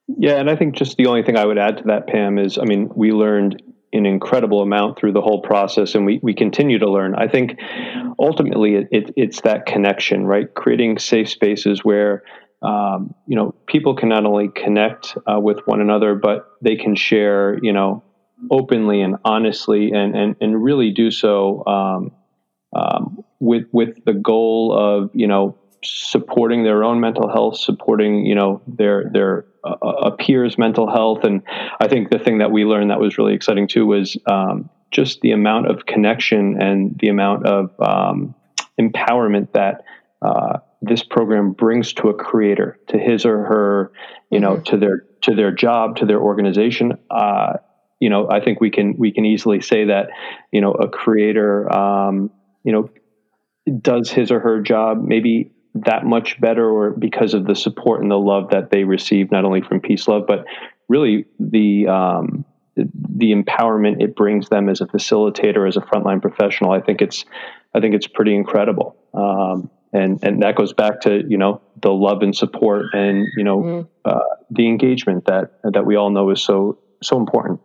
Yeah, 0.08 0.40
and 0.40 0.50
I 0.50 0.56
think 0.56 0.76
just 0.76 0.98
the 0.98 1.08
only 1.08 1.24
thing 1.24 1.36
I 1.36 1.46
would 1.46 1.58
add 1.58 1.78
to 1.78 1.84
that, 1.86 2.08
Pam, 2.08 2.38
is 2.38 2.58
I 2.58 2.64
mean, 2.64 2.90
we 2.96 3.12
learned 3.12 3.62
an 3.92 4.06
incredible 4.06 4.62
amount 4.62 5.00
through 5.00 5.14
the 5.14 5.22
whole 5.22 5.42
process, 5.42 5.96
and 5.96 6.06
we, 6.06 6.20
we 6.22 6.34
continue 6.34 6.80
to 6.80 6.90
learn. 6.90 7.16
I 7.16 7.28
think 7.28 7.58
ultimately 8.20 8.76
it, 8.76 8.88
it, 8.92 9.14
it's 9.16 9.42
that 9.42 9.66
connection, 9.66 10.26
right? 10.26 10.54
Creating 10.54 11.00
safe 11.00 11.30
spaces 11.30 11.84
where 11.84 12.24
um, 12.66 13.14
you 13.28 13.36
know 13.36 13.54
people 13.68 13.96
can 13.96 14.10
not 14.10 14.26
only 14.26 14.50
connect 14.50 15.16
uh, 15.32 15.40
with 15.40 15.60
one 15.66 15.82
another, 15.82 16.16
but 16.16 16.52
they 16.62 16.76
can 16.76 16.96
share, 16.96 17.60
you 17.62 17.72
know, 17.72 18.04
openly 18.50 19.02
and 19.02 19.18
honestly, 19.24 19.92
and 19.92 20.16
and 20.16 20.36
and 20.42 20.64
really 20.64 20.92
do 20.92 21.12
so 21.12 21.64
um, 21.68 22.12
um, 22.76 23.24
with 23.40 23.66
with 23.72 24.04
the 24.06 24.14
goal 24.14 24.76
of 24.78 25.12
you 25.14 25.28
know 25.28 25.58
supporting 25.84 26.64
their 26.64 26.84
own 26.84 27.00
mental 27.00 27.30
health, 27.30 27.58
supporting 27.58 28.26
you 28.26 28.36
know 28.36 28.62
their 28.68 29.10
their 29.12 29.46
uh, 29.64 29.76
uh, 29.86 30.10
peers' 30.12 30.58
mental 30.58 30.90
health, 30.90 31.24
and 31.24 31.44
I 31.80 31.88
think 31.88 32.10
the 32.10 32.20
thing 32.20 32.40
that 32.40 32.52
we 32.52 32.66
learned 32.66 32.90
that 32.90 33.00
was 33.00 33.18
really 33.20 33.36
exciting 33.36 33.68
too 33.68 33.86
was 33.86 34.18
um, 34.26 34.70
just 34.90 35.22
the 35.22 35.32
amount 35.32 35.68
of 35.68 35.86
connection 35.86 36.60
and 36.60 36.98
the 37.00 37.10
amount 37.10 37.46
of 37.46 37.70
um, 37.80 38.34
empowerment 38.80 39.52
that 39.54 39.84
uh, 40.22 40.58
this 40.86 41.04
program 41.04 41.52
brings 41.52 41.94
to 41.94 42.10
a 42.10 42.14
creator, 42.14 42.80
to 42.88 42.98
his 42.98 43.26
or 43.26 43.38
her, 43.46 43.92
you 44.30 44.40
know, 44.40 44.56
mm-hmm. 44.56 44.64
to 44.64 44.78
their 44.78 45.06
to 45.24 45.36
their 45.36 45.52
job, 45.52 45.98
to 45.98 46.06
their 46.06 46.20
organization. 46.20 46.94
Uh, 47.10 47.54
you 48.00 48.10
know, 48.10 48.30
I 48.30 48.42
think 48.42 48.62
we 48.62 48.72
can 48.72 48.96
we 48.98 49.12
can 49.12 49.26
easily 49.26 49.62
say 49.62 49.86
that 49.86 50.10
you 50.52 50.62
know 50.62 50.72
a 50.72 50.88
creator, 50.88 51.72
um, 51.74 52.32
you 52.64 52.72
know, 52.72 52.90
does 53.82 54.12
his 54.12 54.32
or 54.32 54.40
her 54.40 54.62
job 54.62 55.04
maybe 55.04 55.52
that 55.76 56.06
much 56.06 56.40
better 56.40 56.68
or 56.70 56.92
because 56.92 57.34
of 57.34 57.46
the 57.46 57.56
support 57.56 58.02
and 58.02 58.10
the 58.10 58.18
love 58.18 58.52
that 58.52 58.72
they 58.72 58.84
receive 58.84 59.32
not 59.32 59.44
only 59.44 59.62
from 59.62 59.82
peace 59.82 60.08
love 60.08 60.24
but 60.26 60.46
really 60.88 61.26
the 61.40 61.88
um, 61.88 62.46
the 62.76 63.34
empowerment 63.34 64.02
it 64.02 64.16
brings 64.16 64.48
them 64.48 64.70
as 64.70 64.80
a 64.80 64.86
facilitator 64.86 65.68
as 65.68 65.76
a 65.76 65.82
frontline 65.82 66.22
professional 66.22 66.72
i 66.72 66.80
think 66.80 67.02
it's 67.02 67.26
i 67.74 67.82
think 67.82 67.94
it's 67.94 68.08
pretty 68.08 68.34
incredible 68.34 68.96
um, 69.14 69.70
and 69.96 70.20
and 70.24 70.44
that 70.44 70.56
goes 70.56 70.74
back 70.74 71.02
to 71.02 71.24
you 71.28 71.38
know 71.38 71.62
the 71.82 71.92
love 71.92 72.22
and 72.22 72.36
support 72.36 72.88
and 72.94 73.28
you 73.38 73.44
know 73.44 73.58
mm. 73.62 73.88
uh, 74.04 74.20
the 74.52 74.68
engagement 74.68 75.26
that 75.26 75.60
that 75.64 75.86
we 75.86 75.96
all 75.96 76.10
know 76.10 76.30
is 76.30 76.42
so 76.42 76.78
so 77.02 77.18
important 77.18 77.60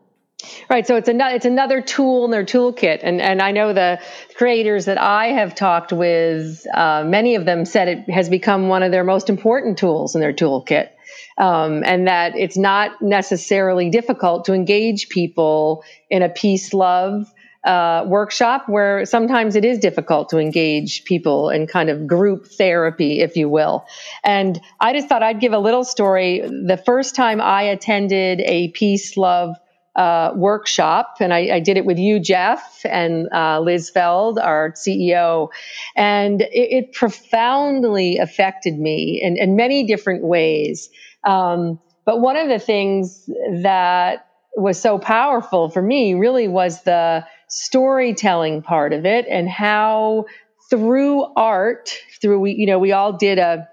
Right. 0.70 0.86
So 0.86 0.96
it's 0.96 1.08
another 1.08 1.34
it's 1.36 1.44
another 1.44 1.82
tool 1.82 2.24
in 2.24 2.30
their 2.30 2.46
toolkit, 2.46 3.00
and 3.02 3.20
and 3.20 3.42
I 3.42 3.52
know 3.52 3.74
the 3.74 4.00
creators 4.36 4.86
that 4.86 4.98
I 4.98 5.26
have 5.26 5.54
talked 5.54 5.92
with, 5.92 6.64
uh, 6.72 7.04
many 7.04 7.34
of 7.34 7.44
them 7.44 7.66
said 7.66 7.88
it 7.88 8.10
has 8.10 8.30
become 8.30 8.68
one 8.68 8.82
of 8.82 8.90
their 8.90 9.04
most 9.04 9.28
important 9.28 9.76
tools 9.76 10.14
in 10.14 10.22
their 10.22 10.32
toolkit, 10.32 10.88
um, 11.36 11.82
and 11.84 12.08
that 12.08 12.36
it's 12.36 12.56
not 12.56 13.02
necessarily 13.02 13.90
difficult 13.90 14.46
to 14.46 14.54
engage 14.54 15.10
people 15.10 15.84
in 16.08 16.22
a 16.22 16.30
peace 16.30 16.72
love 16.72 17.30
uh, 17.64 18.04
workshop 18.06 18.68
where 18.68 19.04
sometimes 19.04 19.54
it 19.54 19.64
is 19.64 19.78
difficult 19.78 20.30
to 20.30 20.38
engage 20.38 21.04
people 21.04 21.50
in 21.50 21.66
kind 21.66 21.90
of 21.90 22.06
group 22.06 22.46
therapy, 22.46 23.20
if 23.20 23.36
you 23.36 23.48
will. 23.48 23.84
And 24.24 24.58
I 24.80 24.94
just 24.94 25.08
thought 25.08 25.22
I'd 25.22 25.40
give 25.40 25.52
a 25.52 25.58
little 25.58 25.84
story. 25.84 26.40
The 26.40 26.80
first 26.84 27.14
time 27.14 27.40
I 27.40 27.62
attended 27.62 28.40
a 28.40 28.68
peace 28.68 29.16
love 29.16 29.56
uh, 29.96 30.32
workshop, 30.36 31.16
and 31.20 31.34
I, 31.34 31.56
I, 31.56 31.60
did 31.60 31.76
it 31.76 31.84
with 31.84 31.98
you, 31.98 32.20
Jeff, 32.20 32.80
and 32.84 33.28
uh, 33.34 33.60
Liz 33.60 33.90
Feld, 33.90 34.38
our 34.38 34.70
CEO, 34.72 35.48
and 35.96 36.42
it, 36.42 36.48
it 36.52 36.92
profoundly 36.92 38.18
affected 38.18 38.78
me 38.78 39.20
in, 39.20 39.36
in 39.36 39.56
many 39.56 39.84
different 39.84 40.22
ways. 40.22 40.88
Um, 41.24 41.80
but 42.04 42.20
one 42.20 42.36
of 42.36 42.48
the 42.48 42.60
things 42.60 43.28
that 43.62 44.29
was 44.56 44.80
so 44.80 44.98
powerful 44.98 45.70
for 45.70 45.82
me 45.82 46.14
really 46.14 46.48
was 46.48 46.82
the 46.82 47.24
storytelling 47.48 48.62
part 48.62 48.92
of 48.92 49.06
it, 49.06 49.26
and 49.28 49.48
how 49.48 50.26
through 50.70 51.24
art, 51.36 51.96
through 52.20 52.40
we, 52.40 52.52
you 52.52 52.66
know, 52.66 52.78
we 52.78 52.92
all 52.92 53.12
did 53.12 53.38
a 53.38 53.68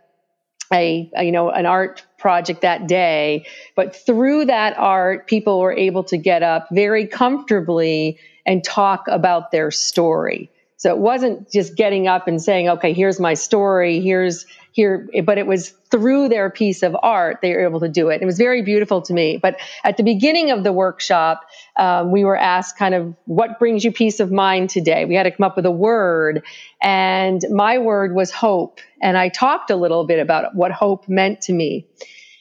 a, 0.73 1.09
a, 1.15 1.23
you 1.23 1.31
know 1.31 1.49
an 1.49 1.65
art 1.65 2.03
project 2.17 2.61
that 2.61 2.87
day 2.87 3.45
but 3.75 3.95
through 3.95 4.45
that 4.45 4.77
art 4.77 5.27
people 5.27 5.59
were 5.59 5.71
able 5.71 6.03
to 6.03 6.17
get 6.17 6.43
up 6.43 6.67
very 6.71 7.07
comfortably 7.07 8.19
and 8.45 8.63
talk 8.63 9.05
about 9.07 9.51
their 9.51 9.71
story. 9.71 10.49
So 10.77 10.91
it 10.91 10.99
wasn't 10.99 11.51
just 11.51 11.75
getting 11.75 12.07
up 12.07 12.27
and 12.27 12.41
saying 12.41 12.69
okay 12.69 12.93
here's 12.93 13.19
my 13.19 13.33
story 13.33 14.01
here's 14.01 14.45
here 14.77 15.09
but 15.25 15.39
it 15.39 15.47
was 15.47 15.71
through 15.89 16.29
their 16.29 16.51
piece 16.51 16.83
of 16.83 16.95
art 17.01 17.39
they 17.41 17.51
were 17.51 17.65
able 17.65 17.79
to 17.79 17.89
do 17.89 18.09
it. 18.09 18.21
It 18.21 18.25
was 18.25 18.37
very 18.37 18.61
beautiful 18.61 19.01
to 19.01 19.13
me. 19.13 19.37
But 19.41 19.59
at 19.83 19.97
the 19.97 20.03
beginning 20.03 20.51
of 20.51 20.63
the 20.63 20.71
workshop 20.71 21.41
um, 21.77 22.11
we 22.11 22.23
were 22.23 22.37
asked 22.37 22.77
kind 22.77 22.93
of 22.93 23.15
what 23.25 23.57
brings 23.57 23.83
you 23.83 23.91
peace 23.91 24.19
of 24.19 24.31
mind 24.31 24.69
today? 24.69 25.03
We 25.05 25.15
had 25.15 25.23
to 25.23 25.31
come 25.31 25.45
up 25.45 25.55
with 25.55 25.65
a 25.65 25.71
word 25.71 26.43
and 26.79 27.43
my 27.49 27.79
word 27.79 28.13
was 28.13 28.29
hope. 28.31 28.79
And 29.01 29.17
i 29.17 29.29
talked 29.29 29.71
a 29.71 29.75
little 29.75 30.05
bit 30.05 30.19
about 30.19 30.53
what 30.55 30.71
hope 30.71 31.09
meant 31.09 31.41
to 31.41 31.53
me. 31.53 31.87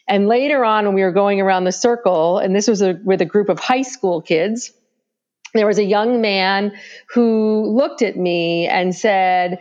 And 0.06 0.28
later 0.28 0.62
on 0.62 0.84
when 0.84 0.94
we 0.94 1.02
were 1.02 1.12
going 1.12 1.40
around 1.40 1.64
the 1.64 1.72
circle 1.72 2.38
and 2.38 2.54
this 2.54 2.68
was 2.68 2.82
a, 2.82 3.00
with 3.02 3.22
a 3.22 3.24
group 3.24 3.48
of 3.48 3.58
high 3.58 3.82
school 3.82 4.20
kids 4.20 4.72
there 5.54 5.66
was 5.66 5.78
a 5.78 5.84
young 5.84 6.20
man 6.20 6.72
who 7.14 7.64
looked 7.74 8.02
at 8.02 8.16
me 8.16 8.68
and 8.68 8.94
said 8.94 9.58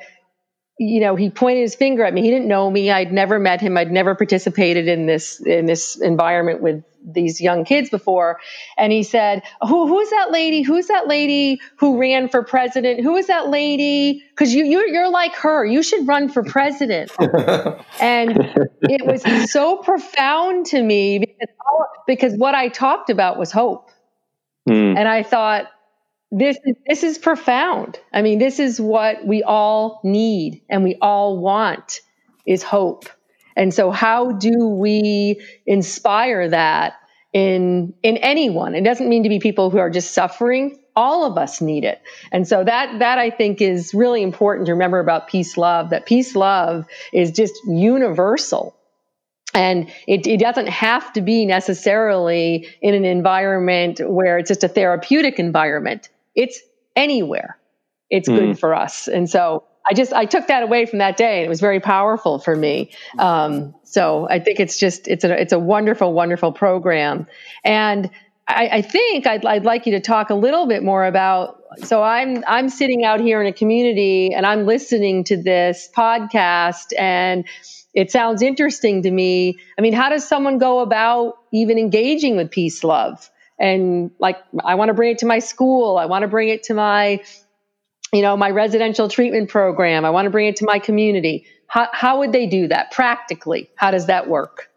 you 0.77 0.99
know, 0.99 1.15
he 1.15 1.29
pointed 1.29 1.61
his 1.61 1.75
finger 1.75 2.03
at 2.03 2.13
me. 2.13 2.21
He 2.21 2.29
didn't 2.29 2.47
know 2.47 2.69
me. 2.69 2.91
I'd 2.91 3.13
never 3.13 3.39
met 3.39 3.61
him. 3.61 3.77
I'd 3.77 3.91
never 3.91 4.13
participated 4.13 4.87
in 4.87 5.05
this 5.05 5.39
in 5.39 5.65
this 5.65 5.95
environment 5.95 6.61
with 6.61 6.83
these 7.05 7.39
young 7.39 7.63
kids 7.63 7.89
before. 7.89 8.39
And 8.77 8.91
he 8.91 9.03
said, 9.03 9.43
"Who 9.61 9.87
who's 9.87 10.09
that 10.09 10.31
lady? 10.31 10.63
Who's 10.63 10.87
that 10.87 11.07
lady 11.07 11.61
who 11.77 11.99
ran 11.99 12.27
for 12.27 12.43
president? 12.43 13.01
Who 13.01 13.15
is 13.15 13.27
that 13.27 13.49
lady? 13.49 14.21
Because 14.31 14.53
you 14.53 14.65
you're, 14.65 14.87
you're 14.87 15.09
like 15.09 15.33
her. 15.35 15.65
You 15.65 15.81
should 15.81 16.07
run 16.07 16.27
for 16.27 16.43
president." 16.43 17.11
and 18.01 18.31
it 18.81 19.05
was 19.05 19.51
so 19.51 19.77
profound 19.77 20.65
to 20.67 20.83
me 20.83 21.19
because, 21.19 21.55
because 22.05 22.33
what 22.35 22.53
I 22.53 22.67
talked 22.67 23.09
about 23.09 23.37
was 23.37 23.51
hope. 23.51 23.91
Mm. 24.67 24.97
And 24.97 25.07
I 25.07 25.23
thought, 25.23 25.67
this 26.31 26.57
is 26.65 26.75
this 26.87 27.03
is 27.03 27.17
profound. 27.17 27.99
I 28.11 28.21
mean, 28.21 28.39
this 28.39 28.59
is 28.59 28.79
what 28.79 29.25
we 29.25 29.43
all 29.43 30.01
need 30.03 30.63
and 30.69 30.83
we 30.83 30.97
all 31.01 31.37
want 31.37 32.01
is 32.45 32.63
hope. 32.63 33.05
And 33.55 33.73
so 33.73 33.91
how 33.91 34.33
do 34.33 34.67
we 34.67 35.41
inspire 35.65 36.49
that 36.49 36.95
in 37.31 37.93
in 38.03 38.17
anyone? 38.17 38.75
It 38.75 38.83
doesn't 38.83 39.07
mean 39.07 39.23
to 39.23 39.29
be 39.29 39.39
people 39.39 39.69
who 39.69 39.77
are 39.77 39.89
just 39.89 40.13
suffering. 40.13 40.79
All 40.95 41.25
of 41.25 41.37
us 41.37 41.61
need 41.61 41.83
it. 41.83 42.01
And 42.31 42.47
so 42.47 42.63
that 42.63 42.99
that 42.99 43.17
I 43.17 43.29
think 43.29 43.61
is 43.61 43.93
really 43.93 44.21
important 44.21 44.65
to 44.67 44.73
remember 44.73 44.99
about 44.99 45.27
peace 45.27 45.57
love 45.57 45.91
that 45.91 46.05
peace 46.05 46.35
love 46.35 46.85
is 47.13 47.31
just 47.31 47.53
universal. 47.67 48.75
And 49.53 49.89
it, 50.05 50.27
it, 50.27 50.37
doesn't 50.41 50.67
have 50.67 51.13
to 51.13 51.21
be 51.21 51.45
necessarily 51.45 52.67
in 52.81 52.93
an 52.93 53.05
environment 53.05 54.01
where 54.05 54.37
it's 54.37 54.49
just 54.49 54.65
a 54.65 54.67
therapeutic 54.67 55.39
environment 55.39 56.09
it's 56.35 56.59
anywhere. 56.95 57.57
It's 58.09 58.29
mm. 58.29 58.37
good 58.37 58.59
for 58.59 58.73
us. 58.75 59.07
And 59.07 59.29
so 59.29 59.63
I 59.87 59.93
just 59.93 60.13
I 60.13 60.25
took 60.25 60.47
that 60.47 60.63
away 60.63 60.85
from 60.85 60.99
that 60.99 61.15
day, 61.15 61.37
and 61.37 61.45
it 61.45 61.49
was 61.49 61.61
very 61.61 61.79
powerful 61.79 62.39
for 62.39 62.55
me. 62.55 62.91
Um, 63.19 63.75
so 63.83 64.27
I 64.29 64.39
think 64.39 64.59
it's 64.59 64.79
just 64.79 65.07
it's 65.07 65.23
a 65.23 65.39
it's 65.39 65.53
a 65.53 65.59
wonderful 65.59 66.11
wonderful 66.11 66.51
program, 66.51 67.27
and 67.63 68.09
I, 68.47 68.69
I 68.73 68.81
think 68.81 69.27
I'd, 69.27 69.45
I'd 69.45 69.65
like 69.65 69.85
you 69.85 69.93
to 69.93 69.99
talk 69.99 70.29
a 70.29 70.35
little 70.35 70.67
bit 70.67 70.83
more 70.83 71.05
about. 71.05 71.61
So 71.83 72.01
I'm 72.01 72.43
I'm 72.47 72.69
sitting 72.69 73.03
out 73.03 73.19
here 73.19 73.41
in 73.41 73.47
a 73.47 73.53
community, 73.53 74.33
and 74.33 74.45
I'm 74.45 74.65
listening 74.65 75.23
to 75.25 75.37
this 75.37 75.89
podcast, 75.95 76.93
and 76.97 77.45
it 77.93 78.11
sounds 78.11 78.41
interesting 78.41 79.03
to 79.03 79.11
me. 79.11 79.59
I 79.77 79.81
mean, 79.81 79.93
how 79.93 80.09
does 80.09 80.27
someone 80.27 80.57
go 80.57 80.79
about 80.79 81.35
even 81.53 81.77
engaging 81.77 82.37
with 82.37 82.49
peace 82.49 82.83
love? 82.83 83.29
And 83.59 84.11
like 84.19 84.37
I 84.63 84.75
want 84.75 84.89
to 84.89 84.93
bring 84.93 85.11
it 85.11 85.19
to 85.19 85.25
my 85.25 85.39
school, 85.39 85.97
I 85.97 86.05
want 86.05 86.23
to 86.23 86.27
bring 86.27 86.49
it 86.49 86.63
to 86.63 86.73
my 86.73 87.21
you 88.13 88.21
know, 88.21 88.37
my 88.37 88.49
residential 88.49 89.09
treatment 89.09 89.49
program, 89.49 90.05
I 90.05 90.09
want 90.09 90.25
to 90.25 90.29
bring 90.29 90.47
it 90.47 90.57
to 90.57 90.65
my 90.65 90.79
community. 90.79 91.45
How 91.67 91.89
how 91.91 92.19
would 92.19 92.31
they 92.31 92.47
do 92.47 92.67
that 92.67 92.91
practically? 92.91 93.69
How 93.75 93.91
does 93.91 94.05
that 94.07 94.27
work? 94.27 94.69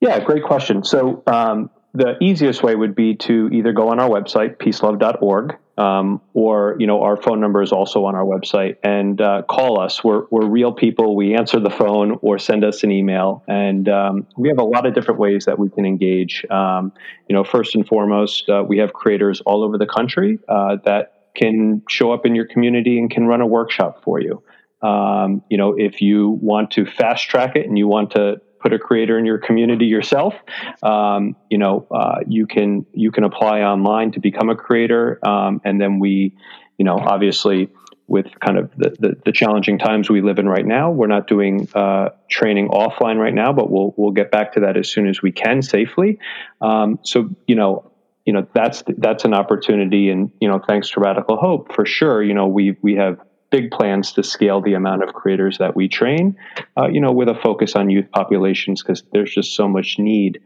Yeah, 0.00 0.20
great 0.20 0.44
question. 0.44 0.84
So 0.84 1.22
um, 1.26 1.70
the 1.92 2.16
easiest 2.20 2.62
way 2.62 2.74
would 2.74 2.94
be 2.94 3.16
to 3.16 3.48
either 3.52 3.72
go 3.72 3.88
on 3.88 3.98
our 3.98 4.08
website, 4.08 4.56
peacelove.org, 4.56 5.56
um, 5.80 6.20
or 6.34 6.76
you 6.78 6.86
know 6.86 7.02
our 7.02 7.16
phone 7.16 7.40
number 7.40 7.62
is 7.62 7.72
also 7.72 8.04
on 8.04 8.14
our 8.14 8.24
website. 8.24 8.76
And 8.82 9.20
uh, 9.20 9.42
call 9.48 9.80
us. 9.80 10.04
We're, 10.04 10.24
we're 10.30 10.46
real 10.46 10.72
people. 10.72 11.16
We 11.16 11.34
answer 11.34 11.58
the 11.58 11.70
phone 11.70 12.18
or 12.20 12.38
send 12.38 12.64
us 12.64 12.84
an 12.84 12.90
email. 12.90 13.42
And 13.48 13.88
um, 13.88 14.26
we 14.36 14.48
have 14.48 14.58
a 14.58 14.64
lot 14.64 14.84
of 14.86 14.94
different 14.94 15.18
ways 15.18 15.46
that 15.46 15.58
we 15.58 15.70
can 15.70 15.86
engage. 15.86 16.44
Um, 16.50 16.92
you 17.28 17.34
know 17.34 17.44
first 17.44 17.74
and 17.74 17.86
foremost 17.86 18.48
uh, 18.48 18.62
we 18.66 18.78
have 18.78 18.92
creators 18.92 19.40
all 19.46 19.64
over 19.64 19.78
the 19.78 19.86
country 19.86 20.38
uh, 20.48 20.76
that 20.84 21.30
can 21.34 21.82
show 21.88 22.12
up 22.12 22.26
in 22.26 22.34
your 22.34 22.46
community 22.46 22.98
and 22.98 23.10
can 23.10 23.26
run 23.26 23.40
a 23.40 23.46
workshop 23.46 24.02
for 24.04 24.20
you. 24.20 24.42
Um, 24.82 25.42
you 25.48 25.56
know 25.56 25.74
if 25.78 26.02
you 26.02 26.38
want 26.42 26.72
to 26.72 26.84
fast 26.84 27.28
track 27.28 27.56
it 27.56 27.66
and 27.66 27.78
you 27.78 27.88
want 27.88 28.10
to 28.12 28.40
put 28.60 28.72
a 28.72 28.78
creator 28.78 29.18
in 29.18 29.24
your 29.24 29.38
community 29.38 29.86
yourself. 29.86 30.34
Um, 30.82 31.36
you 31.48 31.58
know, 31.58 31.86
uh, 31.90 32.20
you 32.26 32.46
can 32.46 32.86
you 32.92 33.10
can 33.10 33.24
apply 33.24 33.62
online 33.62 34.12
to 34.12 34.20
become 34.20 34.50
a 34.50 34.56
creator, 34.56 35.18
um, 35.26 35.60
and 35.64 35.80
then 35.80 35.98
we, 35.98 36.36
you 36.78 36.84
know, 36.84 36.96
obviously 36.96 37.70
with 38.06 38.26
kind 38.40 38.58
of 38.58 38.72
the, 38.76 38.90
the, 38.98 39.16
the, 39.24 39.30
challenging 39.30 39.78
times 39.78 40.10
we 40.10 40.20
live 40.20 40.40
in 40.40 40.48
right 40.48 40.66
now, 40.66 40.90
we're 40.90 41.06
not 41.06 41.28
doing 41.28 41.68
uh, 41.76 42.08
training 42.28 42.68
offline 42.68 43.18
right 43.18 43.32
now, 43.32 43.52
but 43.52 43.70
we'll 43.70 43.94
we'll 43.96 44.10
get 44.10 44.32
back 44.32 44.52
to 44.54 44.60
that 44.60 44.76
as 44.76 44.90
soon 44.90 45.08
as 45.08 45.22
we 45.22 45.30
can 45.30 45.62
safely. 45.62 46.18
Um, 46.60 46.98
so 47.02 47.30
you 47.46 47.56
know. 47.56 47.86
You 48.26 48.34
know 48.34 48.46
that's 48.54 48.84
that's 48.86 49.24
an 49.24 49.32
opportunity, 49.32 50.10
and 50.10 50.30
you 50.40 50.46
know 50.46 50.60
thanks 50.60 50.90
to 50.90 51.00
Radical 51.00 51.36
Hope 51.36 51.74
for 51.74 51.86
sure. 51.86 52.22
You 52.22 52.34
know 52.34 52.46
we 52.46 52.76
we 52.82 52.94
have 52.94 53.18
big 53.50 53.70
plans 53.70 54.12
to 54.12 54.22
scale 54.22 54.60
the 54.60 54.74
amount 54.74 55.02
of 55.02 55.12
creators 55.12 55.58
that 55.58 55.76
we 55.76 55.88
train, 55.88 56.36
uh, 56.76 56.88
you 56.88 57.00
know, 57.00 57.12
with 57.12 57.28
a 57.28 57.34
focus 57.34 57.74
on 57.74 57.90
youth 57.90 58.10
populations 58.12 58.82
because 58.82 59.02
there's 59.12 59.32
just 59.34 59.54
so 59.54 59.68
much 59.68 59.98
need. 59.98 60.40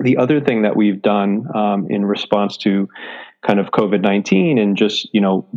The 0.00 0.16
other 0.16 0.40
thing 0.40 0.62
that 0.62 0.76
we've 0.76 1.02
done 1.02 1.46
um, 1.54 1.86
in 1.90 2.04
response 2.04 2.56
to 2.58 2.88
kind 3.46 3.58
of 3.58 3.66
COVID 3.66 4.00
19 4.00 4.58
and 4.58 4.76
just, 4.76 5.08
you 5.12 5.20
know, 5.20 5.48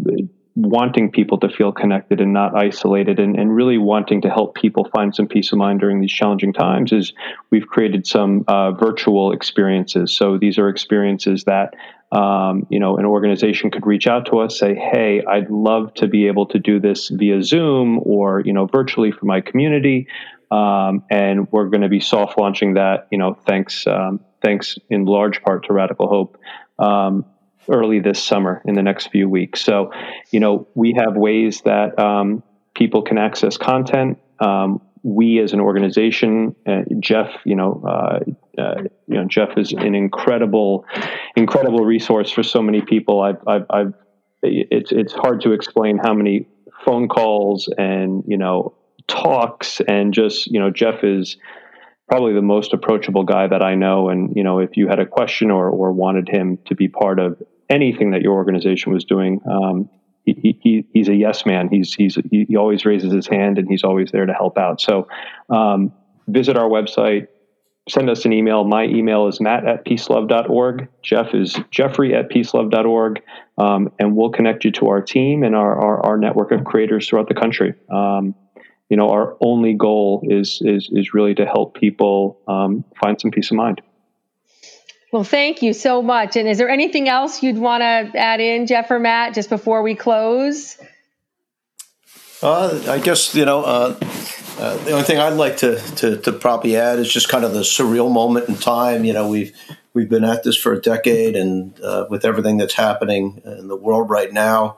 wanting 0.56 1.12
people 1.12 1.40
to 1.40 1.50
feel 1.50 1.72
connected 1.72 2.20
and 2.20 2.34
not 2.34 2.56
isolated 2.56 3.20
and, 3.20 3.40
and, 3.40 3.56
really 3.56 3.78
wanting 3.78 4.22
to 4.22 4.30
help 4.30 4.54
people 4.54 4.88
find 4.94 5.16
some 5.16 5.26
peace 5.26 5.52
of 5.54 5.58
mind 5.58 5.80
during 5.80 6.02
these 6.02 6.12
challenging 6.12 6.52
times 6.52 6.92
is 6.92 7.14
we've 7.52 7.68
created 7.68 8.06
some 8.06 8.44
uh, 8.50 8.72
virtual 8.72 9.32
experiences. 9.32 10.16
So 10.16 10.38
these 10.38 10.58
are 10.58 10.68
experiences 10.68 11.46
that 11.46 11.74
um, 12.12 12.68
you 12.70 12.80
know, 12.80 12.98
an 12.98 13.06
organization 13.06 13.72
could 13.72 13.86
reach 13.86 14.08
out 14.08 14.26
to 14.28 14.40
us, 14.40 14.60
say, 14.60 14.76
"Hey, 14.76 15.24
I'd 15.26 15.50
love 15.50 15.94
to 15.96 16.08
be 16.08 16.28
able 16.28 16.46
to 16.48 16.60
do 16.60 16.80
this 16.80 17.10
via 17.10 17.42
Zoom 17.42 18.00
or 18.04 18.42
you 18.42 18.54
know 18.54 18.66
virtually 18.66 19.12
for 19.12 19.26
my 19.26 19.42
community," 19.42 20.08
um, 20.50 21.04
and 21.10 21.52
we're 21.52 21.70
going 21.70 21.82
to 21.82 21.90
be 21.90 22.02
soft 22.02 22.38
launching 22.38 22.74
that. 22.74 23.08
You 23.12 23.18
know, 23.18 23.34
thanks 23.34 23.88
um, 23.88 24.20
thanks 24.42 24.78
in 24.90 25.06
large 25.06 25.42
part 25.42 25.66
to 25.68 25.74
Radical 25.74 26.08
Hope. 26.08 26.38
Um, 26.80 27.26
early 27.70 28.00
this 28.00 28.22
summer 28.22 28.62
in 28.66 28.76
the 28.76 28.82
next 28.82 29.08
few 29.08 29.30
weeks. 29.30 29.62
So, 29.64 29.92
you 30.32 30.40
know, 30.40 30.68
we 30.74 30.94
have 30.94 31.16
ways 31.16 31.62
that 31.62 31.98
um, 32.00 32.44
people 32.74 33.02
can 33.02 33.18
access 33.18 33.58
content. 33.58 34.20
Um, 34.40 34.82
we 35.04 35.40
as 35.40 35.54
an 35.54 35.60
organization, 35.60 36.56
uh, 36.68 36.82
Jeff, 37.00 37.30
you 37.44 37.56
know, 37.56 37.84
uh, 37.88 38.20
uh, 38.62 38.84
you 39.08 39.16
know, 39.16 39.26
Jeff 39.26 39.58
is 39.58 39.72
an 39.72 39.96
incredible, 39.96 40.86
incredible 41.36 41.84
resource 41.84 42.32
for 42.32 42.44
so 42.44 42.62
many 42.62 42.82
people. 42.82 43.22
I've, 43.22 43.48
I've, 43.48 43.66
I've, 43.70 43.94
it's 44.44 44.92
it's 44.92 45.14
hard 45.14 45.42
to 45.42 45.52
explain 45.52 46.00
how 46.00 46.14
many 46.14 46.48
phone 46.84 47.08
calls 47.08 47.70
and 47.78 48.24
you 48.28 48.38
know 48.38 48.74
talks 49.08 49.82
and 49.88 50.14
just 50.14 50.48
you 50.48 50.60
know 50.60 50.72
Jeff 50.72 51.04
is 51.04 51.38
probably 52.10 52.34
the 52.34 52.42
most 52.42 52.74
approachable 52.74 53.24
guy 53.24 53.48
that 53.48 53.64
I 53.64 53.76
know. 53.76 54.10
And 54.10 54.36
you 54.36 54.44
know, 54.44 54.60
if 54.60 54.78
you 54.78 54.88
had 54.88 55.00
a 55.00 55.06
question 55.06 55.52
or 55.52 55.70
or 55.70 55.92
wanted 55.92 56.28
him 56.28 56.58
to 56.66 56.76
be 56.76 56.88
part 56.88 57.20
of 57.20 57.42
anything 57.70 58.12
that 58.12 58.22
your 58.22 58.34
organization 58.34 58.92
was 58.92 59.06
doing, 59.06 59.42
um, 59.50 59.90
he, 60.26 60.58
he, 60.62 60.86
he's 60.94 61.10
a 61.10 61.16
yes 61.16 61.46
man. 61.46 61.70
He's 61.70 61.94
he's 61.94 62.18
he 62.30 62.56
always 62.56 62.86
raises 62.86 63.14
his 63.14 63.28
hand 63.28 63.58
and 63.58 63.68
he's 63.68 63.84
always 63.84 64.12
there 64.12 64.26
to 64.26 64.34
help 64.34 64.58
out. 64.58 64.82
So 64.82 65.08
um, 65.50 65.92
visit 66.28 66.58
our 66.58 66.70
website, 66.70 67.28
send 67.90 68.10
us 68.10 68.26
an 68.26 68.34
email. 68.34 68.64
My 68.64 68.86
email 68.86 69.28
is 69.28 69.42
matt 69.42 69.68
at 69.68 69.86
peacelove.org. 69.86 70.88
Jeff 71.02 71.34
is 71.34 71.60
jeffrey 71.72 72.16
at 72.16 72.30
peacelove.org. 72.30 73.22
Um, 73.58 73.92
and 74.00 74.16
we'll 74.16 74.32
connect 74.32 74.66
you 74.66 74.72
to 74.74 74.88
our 74.88 75.02
team 75.02 75.44
and 75.44 75.56
our, 75.56 75.80
our, 75.80 76.06
our 76.06 76.18
network 76.18 76.52
of 76.52 76.64
creators 76.64 77.08
throughout 77.08 77.28
the 77.28 77.34
country. 77.36 77.74
Um, 77.90 78.36
you 78.90 78.98
know, 78.98 79.10
our 79.10 79.38
only 79.42 79.74
goal 79.74 80.26
is, 80.30 80.62
is, 80.66 80.90
is 80.92 81.14
really 81.14 81.34
to 81.36 81.46
help 81.46 81.76
people 81.76 82.40
um, 82.48 82.84
find 83.02 83.20
some 83.20 83.32
peace 83.32 83.50
of 83.52 83.58
mind. 83.58 83.82
Well, 85.12 85.26
thank 85.26 85.62
you 85.62 85.74
so 85.74 86.02
much. 86.02 86.38
And 86.38 86.48
is 86.48 86.58
there 86.58 86.70
anything 86.70 87.10
else 87.10 87.44
you'd 87.44 87.58
want 87.58 87.82
to 87.82 88.18
add 88.18 88.40
in, 88.40 88.66
Jeff 88.66 88.90
or 88.90 89.00
Matt, 89.00 89.34
just 89.34 89.50
before 89.50 89.84
we 89.84 89.94
close? 89.94 90.78
Uh, 92.42 92.82
I 92.88 93.00
guess, 93.00 93.36
you 93.36 93.44
know, 93.44 93.62
uh, 93.64 94.00
uh, 94.58 94.78
the 94.78 94.92
only 94.92 95.04
thing 95.04 95.20
I'd 95.20 95.34
like 95.34 95.58
to, 95.58 95.80
to, 95.98 96.18
to 96.18 96.32
probably 96.32 96.78
add 96.78 96.98
is 96.98 97.12
just 97.12 97.28
kind 97.28 97.44
of 97.44 97.54
the 97.54 97.60
surreal 97.60 98.12
moment 98.12 98.48
in 98.48 98.56
time. 98.56 99.04
You 99.04 99.12
know, 99.12 99.28
we've 99.28 99.54
we've 99.94 100.10
been 100.10 100.24
at 100.24 100.44
this 100.44 100.56
for 100.56 100.72
a 100.72 100.82
decade, 100.82 101.36
and 101.36 101.80
uh, 101.82 102.06
with 102.10 102.24
everything 102.24 102.58
that's 102.58 102.74
happening 102.74 103.42
in 103.46 103.68
the 103.68 103.76
world 103.76 104.10
right 104.10 104.32
now, 104.32 104.78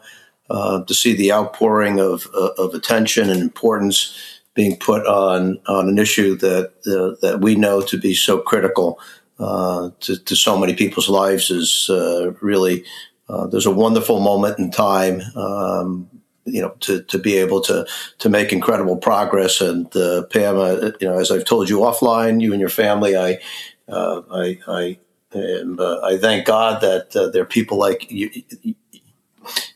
uh, 0.50 0.84
to 0.84 0.94
see 0.94 1.16
the 1.16 1.32
outpouring 1.32 2.00
of 2.00 2.28
uh, 2.34 2.50
of 2.58 2.74
attention 2.74 3.30
and 3.30 3.40
importance 3.40 4.18
being 4.56 4.78
put 4.78 5.06
on 5.06 5.60
on 5.68 5.88
an 5.88 5.98
issue 5.98 6.36
that 6.38 6.84
that 6.84 7.40
we 7.42 7.56
know 7.56 7.82
to 7.82 7.98
be 7.98 8.14
so 8.14 8.40
critical 8.40 9.00
uh, 9.44 9.92
to, 10.00 10.18
to, 10.18 10.36
so 10.36 10.58
many 10.58 10.74
people's 10.74 11.10
lives 11.10 11.52
is 11.52 11.90
uh, 11.90 12.32
really 12.42 12.84
uh, 13.30 13.48
there's 13.48 13.66
a 13.66 13.72
wonderful 13.72 14.20
moment 14.20 14.60
in 14.60 14.72
time. 14.72 15.22
Um, 15.36 16.10
you 16.46 16.62
know, 16.62 16.72
to, 16.82 17.02
to 17.04 17.18
be 17.18 17.38
able 17.38 17.62
to 17.62 17.88
to 18.20 18.30
make 18.30 18.52
incredible 18.52 18.98
progress. 18.98 19.62
And 19.62 19.96
uh, 19.96 20.24
Pam, 20.24 20.58
uh, 20.58 20.92
you 21.00 21.08
know, 21.08 21.18
as 21.18 21.32
I've 21.32 21.46
told 21.46 21.70
you 21.70 21.80
offline, 21.80 22.42
you 22.42 22.52
and 22.52 22.60
your 22.60 22.70
family, 22.70 23.16
I 23.16 23.40
I 23.90 24.60
I, 24.68 24.98
am, 25.34 25.80
I 25.80 26.18
thank 26.18 26.46
God 26.46 26.82
that 26.82 27.32
there 27.32 27.44
are 27.44 27.46
people 27.46 27.78
like 27.78 28.12
you, 28.12 28.30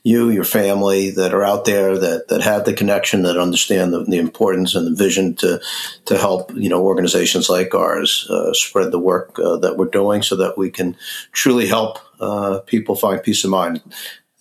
you, 0.08 0.30
your 0.30 0.46
family 0.46 1.12
that 1.12 1.34
are 1.34 1.44
out 1.44 1.66
there 1.66 1.98
that, 1.98 2.30
that 2.30 2.42
have 2.42 2.64
the 2.64 2.74
connection, 2.74 3.24
that 3.24 3.38
understand 3.38 3.92
the, 3.92 4.06
the 4.06 4.18
importance 4.18 4.74
and 4.74 4.88
the 4.88 4.96
vision 4.96 5.36
to 5.36 5.60
to 6.06 6.18
help 6.18 6.56
you 6.56 6.70
know 6.70 6.82
organizations 6.82 7.50
like 7.50 7.76
ours 7.76 8.26
uh, 8.30 8.54
spread 8.54 8.92
the 8.92 9.00
work 9.00 9.38
uh, 9.38 9.58
that 9.58 9.76
we're 9.78 9.86
doing, 9.86 10.22
so 10.22 10.38
that 10.38 10.58
we 10.58 10.72
can 10.72 10.96
truly 11.34 11.68
help 11.68 12.00
uh, 12.22 12.60
people 12.60 12.96
find 12.96 13.22
peace 13.22 13.44
of 13.44 13.50
mind. 13.50 13.82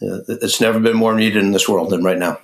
Uh, 0.00 0.20
it's 0.28 0.60
never 0.60 0.78
been 0.78 0.96
more 0.96 1.16
needed 1.16 1.42
in 1.42 1.50
this 1.50 1.68
world 1.68 1.90
than 1.90 2.04
right 2.04 2.18
now. 2.18 2.38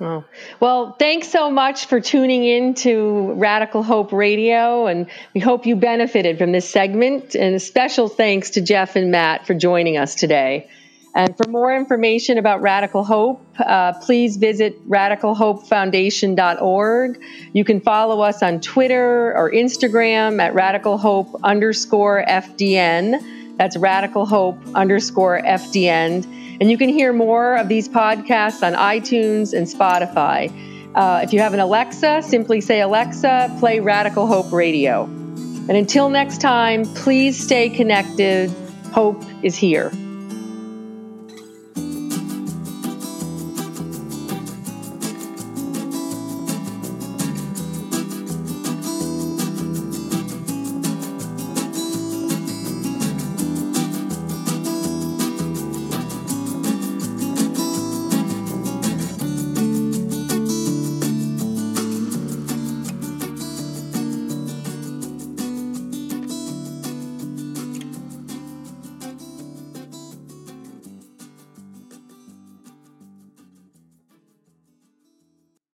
Oh. 0.00 0.24
Well, 0.60 0.96
thanks 0.98 1.28
so 1.28 1.50
much 1.50 1.86
for 1.86 2.00
tuning 2.00 2.44
in 2.44 2.74
to 2.74 3.32
Radical 3.34 3.82
Hope 3.82 4.12
Radio, 4.12 4.86
and 4.86 5.06
we 5.32 5.40
hope 5.40 5.64
you 5.64 5.76
benefited 5.76 6.38
from 6.38 6.52
this 6.52 6.68
segment. 6.68 7.36
And 7.36 7.54
a 7.54 7.60
special 7.60 8.08
thanks 8.08 8.50
to 8.50 8.60
Jeff 8.60 8.96
and 8.96 9.10
Matt 9.10 9.46
for 9.46 9.54
joining 9.54 9.96
us 9.96 10.16
today. 10.16 10.68
And 11.16 11.34
for 11.34 11.48
more 11.48 11.74
information 11.74 12.36
about 12.36 12.60
Radical 12.60 13.02
Hope, 13.02 13.42
uh, 13.58 13.94
please 13.94 14.36
visit 14.36 14.86
radicalhopefoundation.org. 14.86 17.22
You 17.54 17.64
can 17.64 17.80
follow 17.80 18.20
us 18.20 18.42
on 18.42 18.60
Twitter 18.60 19.34
or 19.34 19.50
Instagram 19.50 20.42
at 20.42 20.52
Radical 20.52 20.98
Hope 20.98 21.40
underscore 21.42 22.22
FDN. 22.28 23.56
That's 23.56 23.78
Radical 23.78 24.26
Hope 24.26 24.58
underscore 24.74 25.40
FDN. 25.40 26.58
And 26.60 26.70
you 26.70 26.76
can 26.76 26.90
hear 26.90 27.14
more 27.14 27.56
of 27.56 27.68
these 27.68 27.88
podcasts 27.88 28.62
on 28.62 28.74
iTunes 28.74 29.56
and 29.56 29.66
Spotify. 29.66 30.52
Uh, 30.94 31.22
if 31.22 31.32
you 31.32 31.40
have 31.40 31.54
an 31.54 31.60
Alexa, 31.60 32.20
simply 32.24 32.60
say, 32.60 32.82
Alexa, 32.82 33.56
play 33.58 33.80
Radical 33.80 34.26
Hope 34.26 34.52
Radio. 34.52 35.04
And 35.04 35.70
until 35.70 36.10
next 36.10 36.42
time, 36.42 36.84
please 36.94 37.42
stay 37.42 37.70
connected. 37.70 38.50
Hope 38.92 39.24
is 39.42 39.56
here. 39.56 39.90